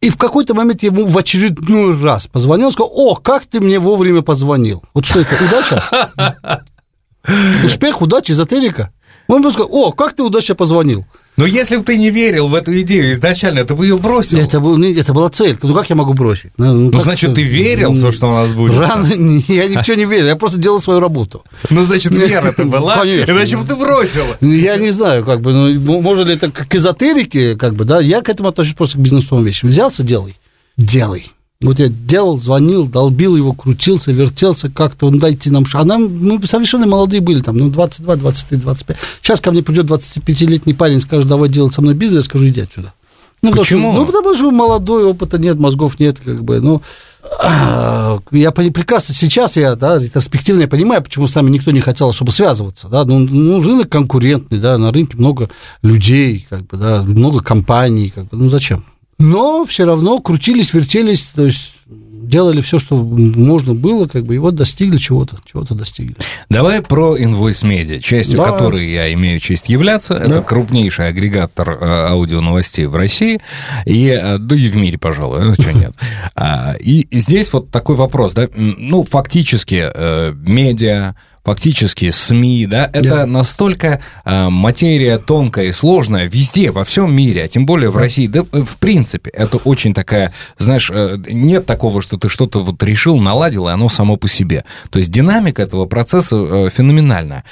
[0.00, 3.78] И в какой-то момент я ему в очередной раз позвонил, сказал, о, как ты мне
[3.78, 4.82] вовремя позвонил.
[4.94, 6.64] Вот что это, удача?
[7.64, 8.92] Успех, удача, эзотерика?
[9.28, 11.06] Он бы сказал, о, как ты удачно позвонил.
[11.36, 14.38] Но если бы ты не верил в эту идею изначально, ты бы ее бросил.
[14.38, 15.56] Это, был, не- это была цель.
[15.62, 16.50] Ну, как я могу бросить?
[16.58, 17.36] Ну, Ну, как значит, это?
[17.36, 18.76] ты верил в то, что у нас будет.
[18.76, 19.06] Рано,
[19.48, 21.42] я ни в что не верил, я просто делал свою работу.
[21.70, 23.30] Ну, значит, вера-то была, Конечно.
[23.32, 24.24] иначе бы ты бросил.
[24.40, 28.00] Ну, Я не знаю, как бы, ну, можно ли это к эзотерике, как бы, да,
[28.00, 29.70] я к этому отношусь просто к бизнесовым вещам.
[29.70, 30.36] Взялся, делай,
[30.76, 31.32] делай.
[31.62, 35.64] Вот я делал, звонил, долбил его, крутился, вертелся как-то, он дайте нам...
[35.74, 38.96] А нам, мы совершенно молодые были, там, ну, 22, 23, 25.
[39.22, 42.60] Сейчас ко мне придет 25-летний парень, скажет, давай делать со мной бизнес, я скажу, иди
[42.60, 42.92] отсюда.
[43.42, 43.92] Ну, потому что- Почему?
[43.92, 46.80] ну, потому что молодой, опыта нет, мозгов нет, как бы, ну...
[47.42, 52.08] а, Я прекрасно сейчас я, да, ретроспективно я понимаю, почему с нами никто не хотел
[52.10, 55.50] особо связываться, да, ну, ну, рынок конкурентный, да, на рынке много
[55.82, 58.84] людей, как бы, да, много компаний, как бы, ну зачем?
[59.22, 64.38] Но все равно крутились, вертелись, то есть делали все, что можно было, как бы, и
[64.38, 66.16] вот достигли чего-то, чего-то достигли.
[66.48, 68.50] Давай про Invoice Media, частью Да.
[68.50, 70.14] которой я имею честь являться.
[70.14, 73.40] Это крупнейший агрегатор э, аудионовостей в России,
[73.84, 75.92] и, э, да и в мире, пожалуй, ну, чего нет.
[76.34, 81.14] А, И здесь вот такой вопрос, да, ну, фактически э, медиа,
[81.44, 83.26] фактически СМИ, да, это Да.
[83.26, 88.26] настолько э, материя тонкая и сложная везде, во всем мире, а тем более в России,
[88.26, 92.82] да, э, в принципе, это очень такая, знаешь, э, нет такого, что ты что-то вот
[92.82, 94.64] решил, наладил, и оно само по себе.
[94.90, 97.44] То есть динамика этого процесса э, феноменальная.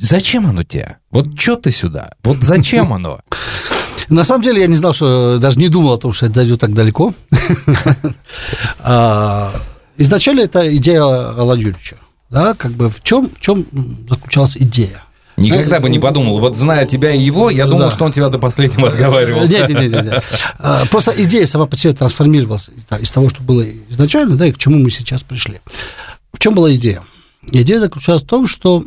[0.00, 0.96] Зачем оно тебе?
[1.10, 2.12] Вот что ты сюда?
[2.22, 3.20] Вот зачем оно?
[4.08, 6.60] На самом деле я не знал, что даже не думал о том, что это дойдет
[6.60, 7.12] так далеко.
[8.80, 9.52] А,
[9.96, 11.96] Изначально это идея Алла Юрьевича.
[12.30, 13.64] Да, как бы в чем, в чем
[14.08, 15.02] заключалась идея?
[15.36, 16.40] Никогда бы не подумал.
[16.40, 17.90] Вот зная тебя и его, я думал, Да.
[17.92, 19.46] что он тебя до последнего отговаривал.
[19.46, 20.24] Нет, нет, нет, нет.
[20.90, 22.70] Просто идея сама по себе трансформировалась
[23.00, 25.60] из того, что было изначально, да, и к чему мы сейчас пришли.
[26.32, 27.02] В чем была идея?
[27.50, 28.84] Идея заключалась в том, что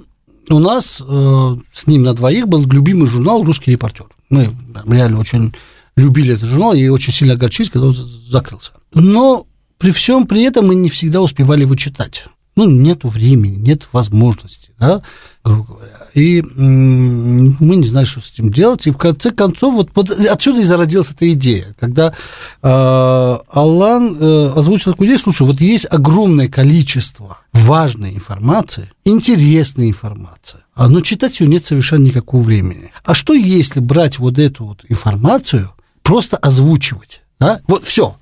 [0.49, 4.07] у нас э, с ним на двоих был любимый журнал «Русский репортер».
[4.29, 4.53] Мы
[4.87, 5.53] реально очень
[5.95, 8.71] любили этот журнал и очень сильно огорчились, когда он за- закрылся.
[8.93, 9.45] Но
[9.77, 12.25] при всем при этом мы не всегда успевали его читать.
[12.55, 15.01] Ну, нету времени, нет возможности, да,
[15.41, 15.93] грубо говоря.
[16.13, 18.85] И мы не знали, что с этим делать.
[18.87, 22.13] И в конце концов, вот, вот отсюда и зародилась эта идея, когда
[22.61, 30.59] э, Аллан э, озвучил такую идею, слушай, вот есть огромное количество важной информации, интересной информации,
[30.75, 32.91] а, но читать ее нет совершенно никакого времени.
[33.05, 35.71] А что если брать вот эту вот информацию,
[36.01, 37.61] просто озвучивать, да?
[37.67, 38.17] Вот все.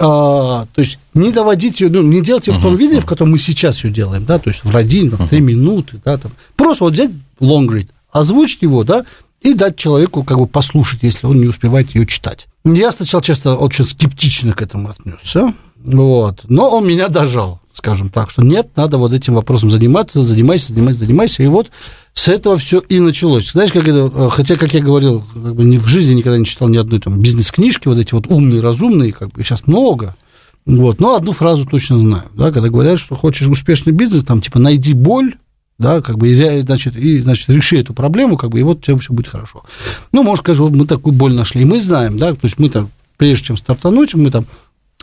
[0.00, 3.32] А, то есть не доводить ее, ну, не делать ее в том виде, в котором
[3.32, 6.32] мы сейчас ее делаем, да, то есть в один, там, три минуты, да, там.
[6.56, 9.04] Просто вот взять long read, озвучить его, да,
[9.40, 12.46] и дать человеку как бы послушать, если он не успевает ее читать.
[12.64, 17.60] Я сначала, честно, очень скептично к этому отнесся, вот, но он меня дожал.
[17.78, 21.42] Скажем так, что нет, надо вот этим вопросом заниматься, занимайся, занимайся, занимайся.
[21.42, 21.70] И вот
[22.12, 23.52] с этого все и началось.
[23.52, 26.68] Знаешь, как это, э, хотя, как я говорил, как бы в жизни никогда не читал
[26.68, 30.16] ни одной там бизнес-книжки, вот эти вот умные, разумные, как бы сейчас много.
[30.66, 34.58] Вот, но одну фразу точно знаю, да, когда говорят, что хочешь успешный бизнес, там, типа,
[34.58, 35.36] найди боль,
[35.78, 38.80] да, как бы, и, значит, и, значит, реши эту проблему, как бы, и вот у
[38.82, 39.62] тебя все будет хорошо.
[40.12, 42.68] Ну, может, скажу, вот мы такую боль нашли, и мы знаем, да, то есть мы
[42.68, 44.44] там, прежде чем стартануть, мы там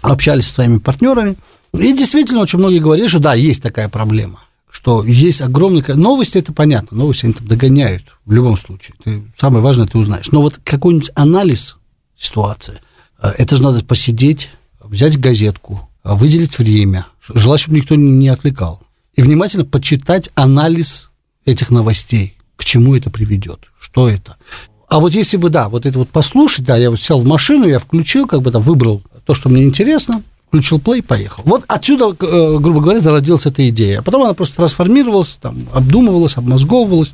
[0.01, 1.36] общались со своими партнерами,
[1.80, 5.84] и действительно очень многие говорили, что да, есть такая проблема, что есть огромный...
[5.95, 8.95] Новости, это понятно, новости они там догоняют в любом случае.
[9.03, 10.32] Ты, самое важное, ты узнаешь.
[10.32, 11.78] Но вот какой-нибудь анализ
[12.17, 12.80] ситуации,
[13.21, 14.49] э, это же надо посидеть,
[14.82, 18.82] взять газетку, выделить время, желательно, чтобы никто не отвлекал,
[19.15, 21.09] и внимательно почитать анализ
[21.45, 24.38] этих новостей, к чему это приведет, что это.
[24.88, 27.67] А вот если бы, да, вот это вот послушать, да, я вот сел в машину,
[27.67, 30.21] я включил, как бы там выбрал то, что мне интересно,
[30.55, 31.43] включил плей, поехал.
[31.45, 33.99] Вот отсюда, э, грубо говоря, зародилась эта идея.
[33.99, 37.13] А потом она просто трансформировалась, там, обдумывалась, обмозговывалась.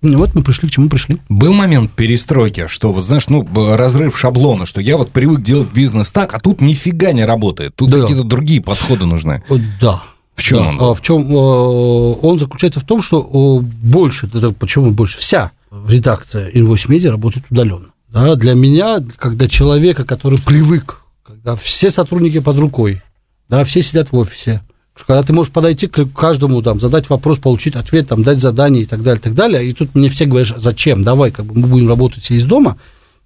[0.00, 1.18] И вот мы пришли, к чему пришли.
[1.28, 6.10] Был момент перестройки, что вот, знаешь, ну, разрыв шаблона, что я вот привык делать бизнес
[6.12, 7.74] так, а тут нифига не работает.
[7.74, 8.00] Тут да.
[8.00, 9.42] какие-то другие подходы нужны.
[9.80, 10.02] Да.
[10.34, 10.68] В чем да.
[10.68, 10.80] он?
[10.80, 14.28] А в чем э, он заключается в том, что больше,
[14.58, 15.50] почему больше, вся
[15.88, 17.88] редакция Invoice Media работает удаленно.
[18.08, 21.02] Да, для меня, когда человека, который привык
[21.48, 23.00] когда все сотрудники под рукой,
[23.48, 24.60] да, все сидят в офисе,
[25.06, 28.86] когда ты можешь подойти к каждому, там, задать вопрос, получить ответ, там, дать задание и
[28.86, 31.88] так далее, так далее, и тут мне все говорят, зачем, давай, как бы мы будем
[31.88, 32.76] работать все из дома,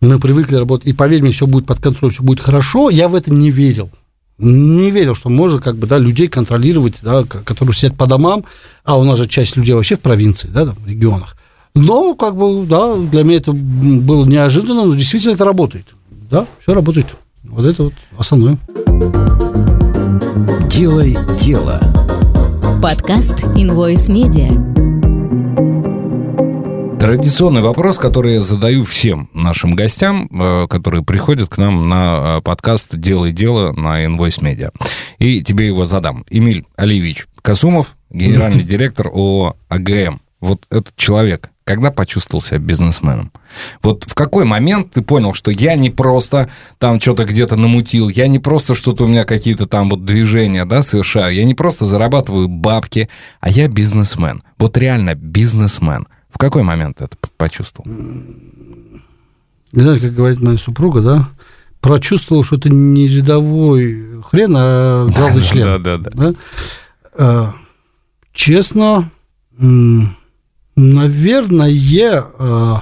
[0.01, 3.17] мы привыкли работать, и поверь мне, все будет под контролем, все будет хорошо, я в
[3.17, 3.91] это не верил.
[4.39, 8.45] Не верил, что можно как бы, да, людей контролировать, да, которые сидят по домам,
[8.85, 11.37] а у нас же часть людей вообще в провинции, да, там, в регионах.
[11.75, 15.87] Но, как бы, да, для меня это было неожиданно, но действительно это работает.
[16.31, 17.09] Да, все работает.
[17.45, 18.57] Вот это вот основное.
[20.69, 21.81] Делай дело.
[22.81, 24.49] Подкаст Invoice Media.
[27.01, 32.43] Традиционный вопрос, который я задаю всем нашим гостям, э, которые приходят к нам на э,
[32.43, 34.71] подкаст «Делай дело» на Invoice Media.
[35.19, 36.25] И тебе его задам.
[36.31, 40.21] Эмиль Оливич Касумов, генеральный директор ООО АГМ.
[40.41, 43.33] Вот этот человек, когда почувствовал себя бизнесменом?
[43.83, 46.49] Вот в какой момент ты понял, что я не просто
[46.79, 50.83] там что-то где-то намутил, я не просто что-то у меня какие-то там вот движения, да,
[50.83, 53.09] совершаю, я не просто зарабатываю бабки,
[53.41, 54.43] а я бизнесмен.
[54.59, 56.07] Вот реально бизнесмен.
[56.31, 57.91] В какой момент ты это почувствовал?
[59.73, 61.29] Не знаю, как говорит моя супруга, да,
[61.81, 65.83] прочувствовал, что это не рядовой хрен, а главный член.
[65.83, 66.35] Да, да, да.
[67.19, 67.55] А,
[68.33, 69.11] честно,
[70.75, 72.75] Наверное, э,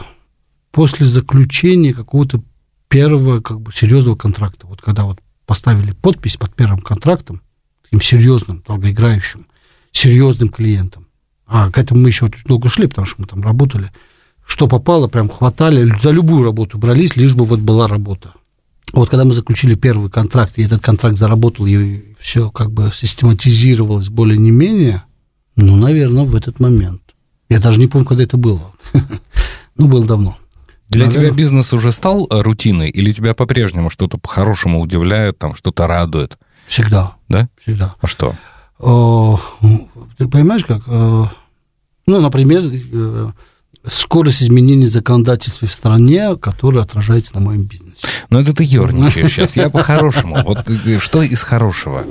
[0.70, 2.42] после заключения какого-то
[2.88, 7.42] первого как бы серьезного контракта, вот когда вот поставили подпись под первым контрактом,
[7.82, 9.46] таким серьезным, долгоиграющим,
[9.92, 11.08] серьезным клиентом,
[11.46, 13.90] а к этому мы еще очень долго шли, потому что мы там работали,
[14.46, 18.32] что попало, прям хватали, за любую работу брались, лишь бы вот была работа.
[18.92, 24.08] Вот когда мы заключили первый контракт, и этот контракт заработал, и все как бы систематизировалось
[24.08, 25.04] более не менее,
[25.56, 26.99] ну, наверное, в этот момент.
[27.50, 28.72] Я даже не помню, когда это было.
[29.76, 30.38] ну, было давно.
[30.88, 31.28] Для Наверное.
[31.28, 36.38] тебя бизнес уже стал э, рутиной, или тебя по-прежнему что-то по-хорошему удивляет, там что-то радует?
[36.66, 37.16] Всегда.
[37.28, 37.48] Да?
[37.60, 37.94] Всегда.
[38.00, 38.34] А что?
[38.78, 40.86] Ты понимаешь, как?
[40.86, 43.28] Ну, например, э,
[43.88, 48.06] скорость изменений законодательства в стране, которая отражается на моем бизнесе.
[48.30, 49.56] Ну, это ты ерничаешь сейчас.
[49.56, 50.42] Я по-хорошему.
[50.44, 50.66] Вот
[50.98, 52.04] что из хорошего?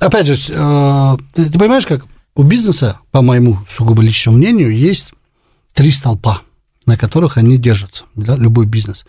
[0.00, 5.12] Опять же, э, ты понимаешь, как у бизнеса, по моему сугубо личному мнению, есть
[5.72, 6.42] три столпа,
[6.86, 9.04] на которых они держатся, да, любой бизнес.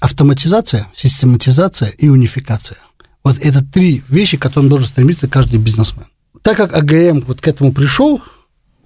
[0.00, 2.78] Автоматизация, систематизация и унификация.
[3.22, 6.06] Вот это три вещи, к которым должен стремиться каждый бизнесмен.
[6.42, 8.22] Так как АГМ вот к этому пришел,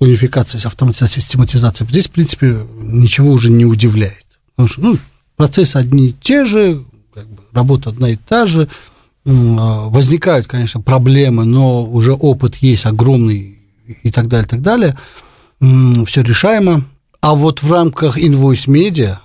[0.01, 4.27] унификация, автоматизация, систематизация, здесь, в принципе, ничего уже не удивляет.
[4.57, 4.99] Потому что ну,
[5.37, 8.69] процессы одни и те же, как бы, работа одна и та же,
[9.25, 13.59] возникают, конечно, проблемы, но уже опыт есть огромный
[14.03, 14.99] и так далее, и так далее.
[16.07, 16.85] Все решаемо.
[17.21, 19.19] А вот в рамках Invoice Media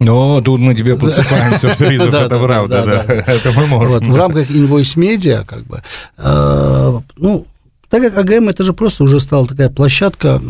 [0.00, 3.14] но тут мы тебе подсыпаем сюрпризов, это правда, да.
[3.14, 4.10] Это мы можем.
[4.10, 5.82] В рамках Invoice Media, как бы,
[6.16, 7.46] э, ну,
[7.90, 10.40] так как АГМ это же просто уже стала такая площадка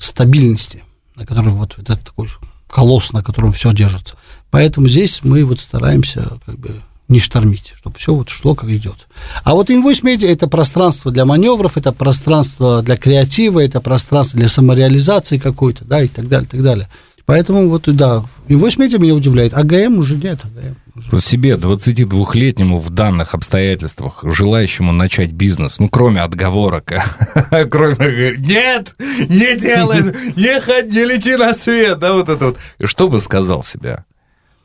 [0.00, 0.82] стабильности,
[1.14, 2.30] на которой вот это такой
[2.70, 4.16] колосс, на котором все держится.
[4.50, 6.70] Поэтому здесь мы вот стараемся как бы
[7.08, 9.06] не штормить, чтобы все вот шло как идет.
[9.42, 14.48] А вот Invoice Media– это пространство для маневров, это пространство для креатива, это пространство для
[14.48, 16.88] самореализации какой-то, да, и так далее, и так далее.
[17.26, 20.76] Поэтому вот, да, Invoice Media меня удивляет, АГМ уже нет, АГМ.
[21.10, 26.92] Вот себе, 22-летнему в данных обстоятельствах, желающему начать бизнес, ну, кроме отговорок,
[27.70, 30.02] кроме «нет, не делай,
[30.36, 32.58] не, ходь, не лети на свет», да, вот это вот.
[32.84, 34.04] Что бы сказал себя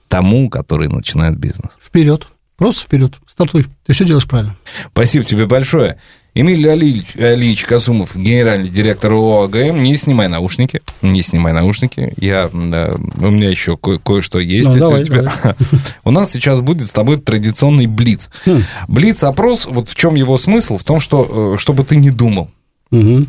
[0.09, 1.71] тому, который начинает бизнес?
[1.81, 2.27] Вперед.
[2.57, 3.13] Просто вперед.
[3.25, 3.67] Стартуй.
[3.85, 4.57] Ты все делаешь правильно.
[4.91, 5.97] Спасибо тебе большое.
[6.35, 9.81] Эмиль Алиевич, Алиевич Касумов, генеральный директор ООО «АГМ».
[9.81, 10.81] Не снимай наушники.
[11.01, 12.13] Не снимай наушники.
[12.17, 14.67] Я, да, у меня еще ко- кое-что есть.
[14.67, 15.33] Ну, давай, у, тебя.
[16.03, 18.29] у нас сейчас будет с тобой традиционный блиц.
[18.45, 18.63] Хм.
[18.87, 20.77] Блиц-опрос, вот в чем его смысл?
[20.77, 22.51] В том, что, э, чтобы ты не думал.
[22.91, 23.27] Мгм.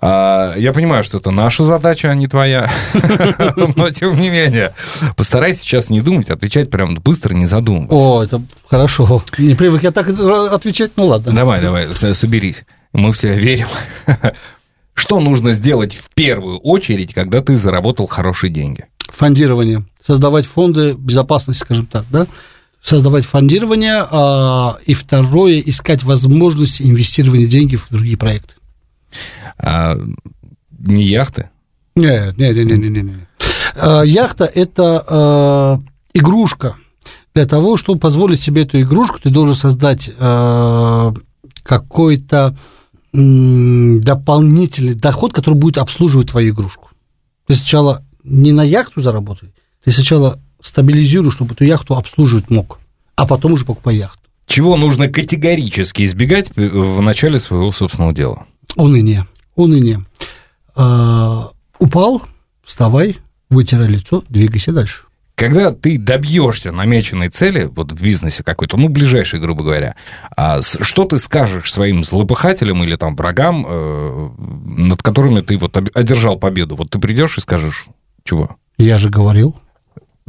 [0.00, 2.70] А, Я понимаю, что это наша задача, а не твоя.
[3.76, 4.72] Но, тем не менее,
[5.16, 7.90] постарайся сейчас не думать, отвечать прям быстро, не задумываясь.
[7.92, 9.22] О, это хорошо.
[9.38, 11.32] Не привык я так отвечать, ну ладно.
[11.32, 12.64] Давай, давай, соберись.
[12.92, 13.68] Мы в тебя верим.
[14.94, 18.84] Что нужно сделать в первую очередь, когда ты заработал хорошие деньги?
[19.10, 19.84] Фондирование.
[20.04, 22.26] Создавать фонды безопасности, скажем так, да?
[22.82, 28.54] Создавать фондирование, а, и второе, искать возможности инвестирования деньги в другие проекты.
[29.58, 29.98] А,
[30.78, 31.50] не яхты?
[31.94, 33.28] Нет, нет, нет, нет, нет, нет.
[33.76, 35.80] А, Яхта– это а,
[36.14, 36.76] игрушка.
[37.34, 41.14] Для того, чтобы позволить себе эту игрушку, ты должен создать а,
[41.62, 42.56] какой-то
[43.12, 46.88] дополнительный доход, который будет обслуживать твою игрушку.
[47.46, 49.52] Ты сначала не на яхту заработай,
[49.84, 52.78] ты сначала стабилизируй, чтобы эту яхту обслуживать мог,
[53.16, 54.20] а потом уже покупай яхту.
[54.46, 58.46] Чего нужно категорически избегать в начале своего собственного дела?
[58.76, 59.26] Уныние.
[59.54, 60.04] Уныние.
[60.74, 62.22] А, упал,
[62.62, 63.18] вставай,
[63.50, 65.02] вытирай лицо, двигайся дальше.
[65.34, 69.96] Когда ты добьешься намеченной цели, вот в бизнесе какой-то, ну, ближайшей, грубо говоря,
[70.36, 76.38] а что ты скажешь своим злопыхателям или там врагам, э, над которыми ты вот одержал
[76.38, 76.76] победу?
[76.76, 77.86] Вот ты придешь и скажешь,
[78.24, 78.56] чего?
[78.78, 79.56] Я же говорил.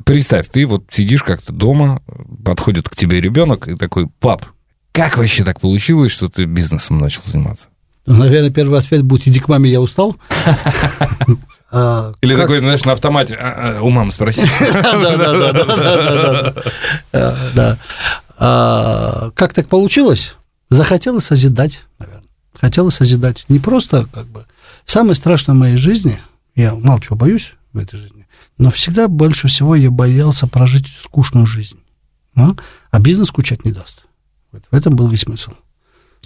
[0.03, 2.01] Представь, ты вот сидишь как-то дома,
[2.43, 4.45] подходит к тебе ребенок и такой, пап,
[4.91, 7.67] как вообще так получилось, что ты бизнесом начал заниматься?
[8.05, 10.15] Ну, Наверное, первый ответ будет «иди к маме, я устал».
[11.75, 14.43] А, Или такой, знаешь, на автомате, «А, а, у мамы спроси.
[14.59, 16.53] Да-да-да-да-да-да-да.
[17.11, 17.79] А, Да.
[18.37, 20.35] А, Как так получилось?
[20.69, 22.29] Захотелось созидать, наверное.
[22.53, 23.45] Хотелось созидать.
[23.49, 24.45] Не просто как бы...
[24.85, 26.19] Самое страшное в моей жизни,
[26.55, 28.27] я мало чего боюсь в этой жизни,
[28.59, 31.79] но всегда больше всего я боялся прожить скучную жизнь.
[32.35, 32.53] А,
[32.99, 34.05] бизнес скучать не даст.
[34.51, 35.53] В этом был весь смысл.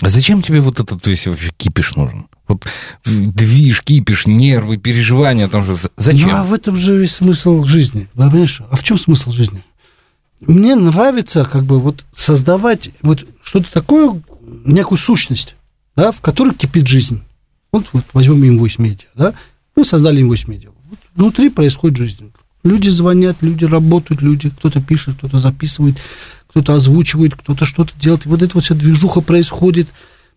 [0.02, 2.28] А зачем тебе вот этот весь вообще кипиш нужен?
[2.48, 2.66] Вот
[3.06, 6.30] движ, кипиш, нервы, переживания, там же за- зачем?
[6.30, 8.08] Ну, а в этом же весь смысл жизни.
[8.14, 8.62] Понимаешь?
[8.70, 9.64] А в чем смысл жизни?
[10.42, 14.22] Мне нравится как бы вот создавать вот что-то такое,
[14.66, 15.56] некую сущность,
[15.96, 17.22] да, в которой кипит жизнь.
[17.72, 19.34] Вот, вот возьмем Инвойс Медиа, да,
[19.76, 20.70] мы создали Инвойс Медиа.
[20.90, 22.32] Вот внутри происходит жизнь.
[22.64, 25.98] Люди звонят, люди работают, люди, кто-то пишет, кто-то записывает,
[26.48, 28.26] кто-то озвучивает, кто-то что-то делает.
[28.26, 29.88] И вот эта вот вся движуха происходит,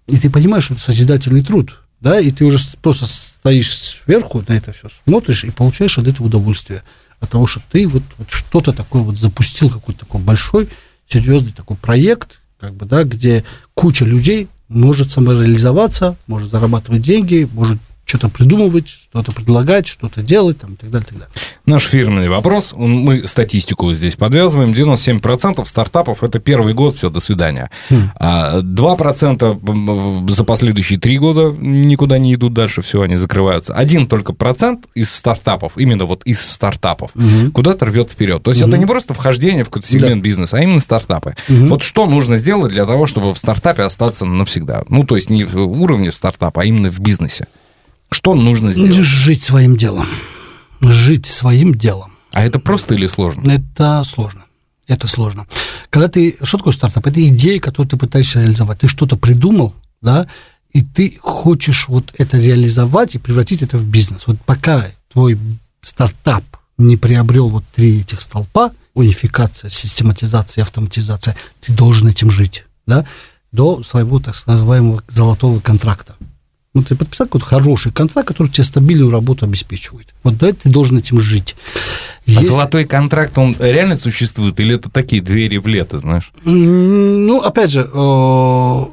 [0.06, 4.54] и ты понимаешь, что это созидательный труд, да, и ты уже просто стоишь сверху на
[4.54, 6.82] это все, смотришь и получаешь от этого удовольствие.
[7.20, 10.68] От того, что ты вот, вот что-то такое вот запустил, какой-то такой большой,
[11.08, 13.44] серьезный такой проект, как бы, да, где
[13.74, 17.78] куча людей может самореализоваться, может зарабатывать деньги, может
[18.10, 21.34] что-то придумывать, что-то предлагать, что-то делать, там, и так далее, и так далее.
[21.66, 27.20] Наш фирменный вопрос, он- мы статистику здесь подвязываем, 97% стартапов– это первый год, все, до
[27.20, 27.70] свидания.
[28.16, 29.58] А 2%
[30.32, 33.74] за последующие три года никуда не идут дальше, все, они закрываются.
[33.74, 37.12] Один только процент из стартапов, именно вот из стартапов,
[37.54, 38.42] куда-то рвет вперед.
[38.42, 41.34] То есть это не просто вхождение в какой-то сегмент бизнеса, а именно стартапы.
[41.48, 44.82] Вот что нужно сделать для того, чтобы в стартапе остаться навсегда?
[44.88, 47.46] Ну, то есть не в уровне стартапа, а именно в бизнесе.
[48.10, 48.94] Что нужно сделать?
[48.94, 50.06] Жить своим делом.
[50.80, 52.12] Жить своим делом.
[52.32, 53.50] А это просто или сложно?
[53.50, 54.44] Это сложно.
[54.86, 55.46] Это сложно.
[55.90, 56.36] Когда ты...
[56.42, 57.06] Что такое стартап?
[57.06, 58.80] Это идея, которую ты пытаешься реализовать.
[58.80, 60.26] Ты что-то придумал, да,
[60.72, 64.26] и ты хочешь вот это реализовать и превратить это в бизнес.
[64.26, 65.38] Вот пока твой
[65.82, 66.44] стартап
[66.78, 73.06] не приобрел вот три этих столпа, унификация, систематизация, автоматизация, ты должен этим жить, да,
[73.52, 76.16] до своего, так называемого, золотого контракта.
[76.72, 80.14] Ну, ты подписал какой-то хороший контракт, который тебе стабильную работу обеспечивает.
[80.22, 81.56] Вот этого ты должен этим жить.
[82.28, 84.60] А Если- золотой контракт, он реально существует?
[84.60, 86.30] Или это такие двери в лето, знаешь?
[86.44, 88.84] Ну, опять же, э,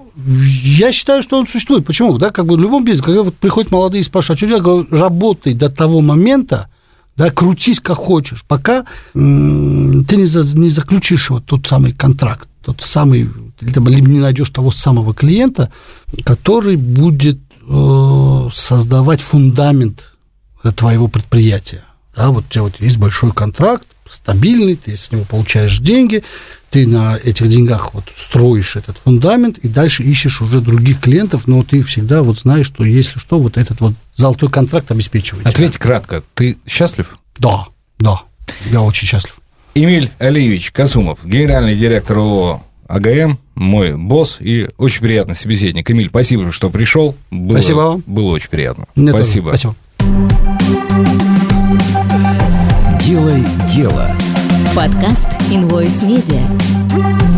[0.63, 1.86] я считаю, что он существует.
[1.86, 2.17] Почему?
[2.17, 4.59] Да, как бы в любом бизнесе, когда вот приходят молодые и спрашивают, а что я
[4.59, 6.69] говорю, работай до того момента,
[7.15, 12.82] да, крутись как хочешь, пока ты не, за- не заключишь вот тот самый контракт, тот
[12.82, 13.30] самый,
[13.61, 15.71] либо не найдешь того самого клиента,
[16.23, 17.38] который будет
[18.53, 20.13] создавать фундамент
[20.76, 21.84] твоего предприятия.
[22.15, 26.24] Да, вот у тебя вот есть большой контракт, стабильный, ты с него получаешь деньги,
[26.70, 31.63] ты на этих деньгах вот строишь этот фундамент и дальше ищешь уже других клиентов, но
[31.63, 35.43] ты всегда вот знаешь, что если что, вот этот вот золотой контракт обеспечивает.
[35.43, 35.51] тебя.
[35.51, 37.20] Ответь кратко, ты счастлив?
[37.38, 37.68] Да,
[37.99, 38.22] да,
[38.72, 39.36] я очень счастлив.
[39.76, 45.89] Эмиль Алиевич Касумов, генеральный директор ООО АГМ, мой босс и очень приятный собеседник.
[45.89, 47.16] Эмиль, спасибо, что пришел.
[47.32, 48.03] Было, Спасибо вам.
[48.05, 48.86] Было очень приятно.
[48.95, 49.24] Мне тоже.
[49.24, 49.47] спасибо.
[49.49, 49.76] Спасибо.
[53.01, 53.43] Делай
[53.74, 54.12] дело.
[54.76, 57.37] Подкаст Invoice Media.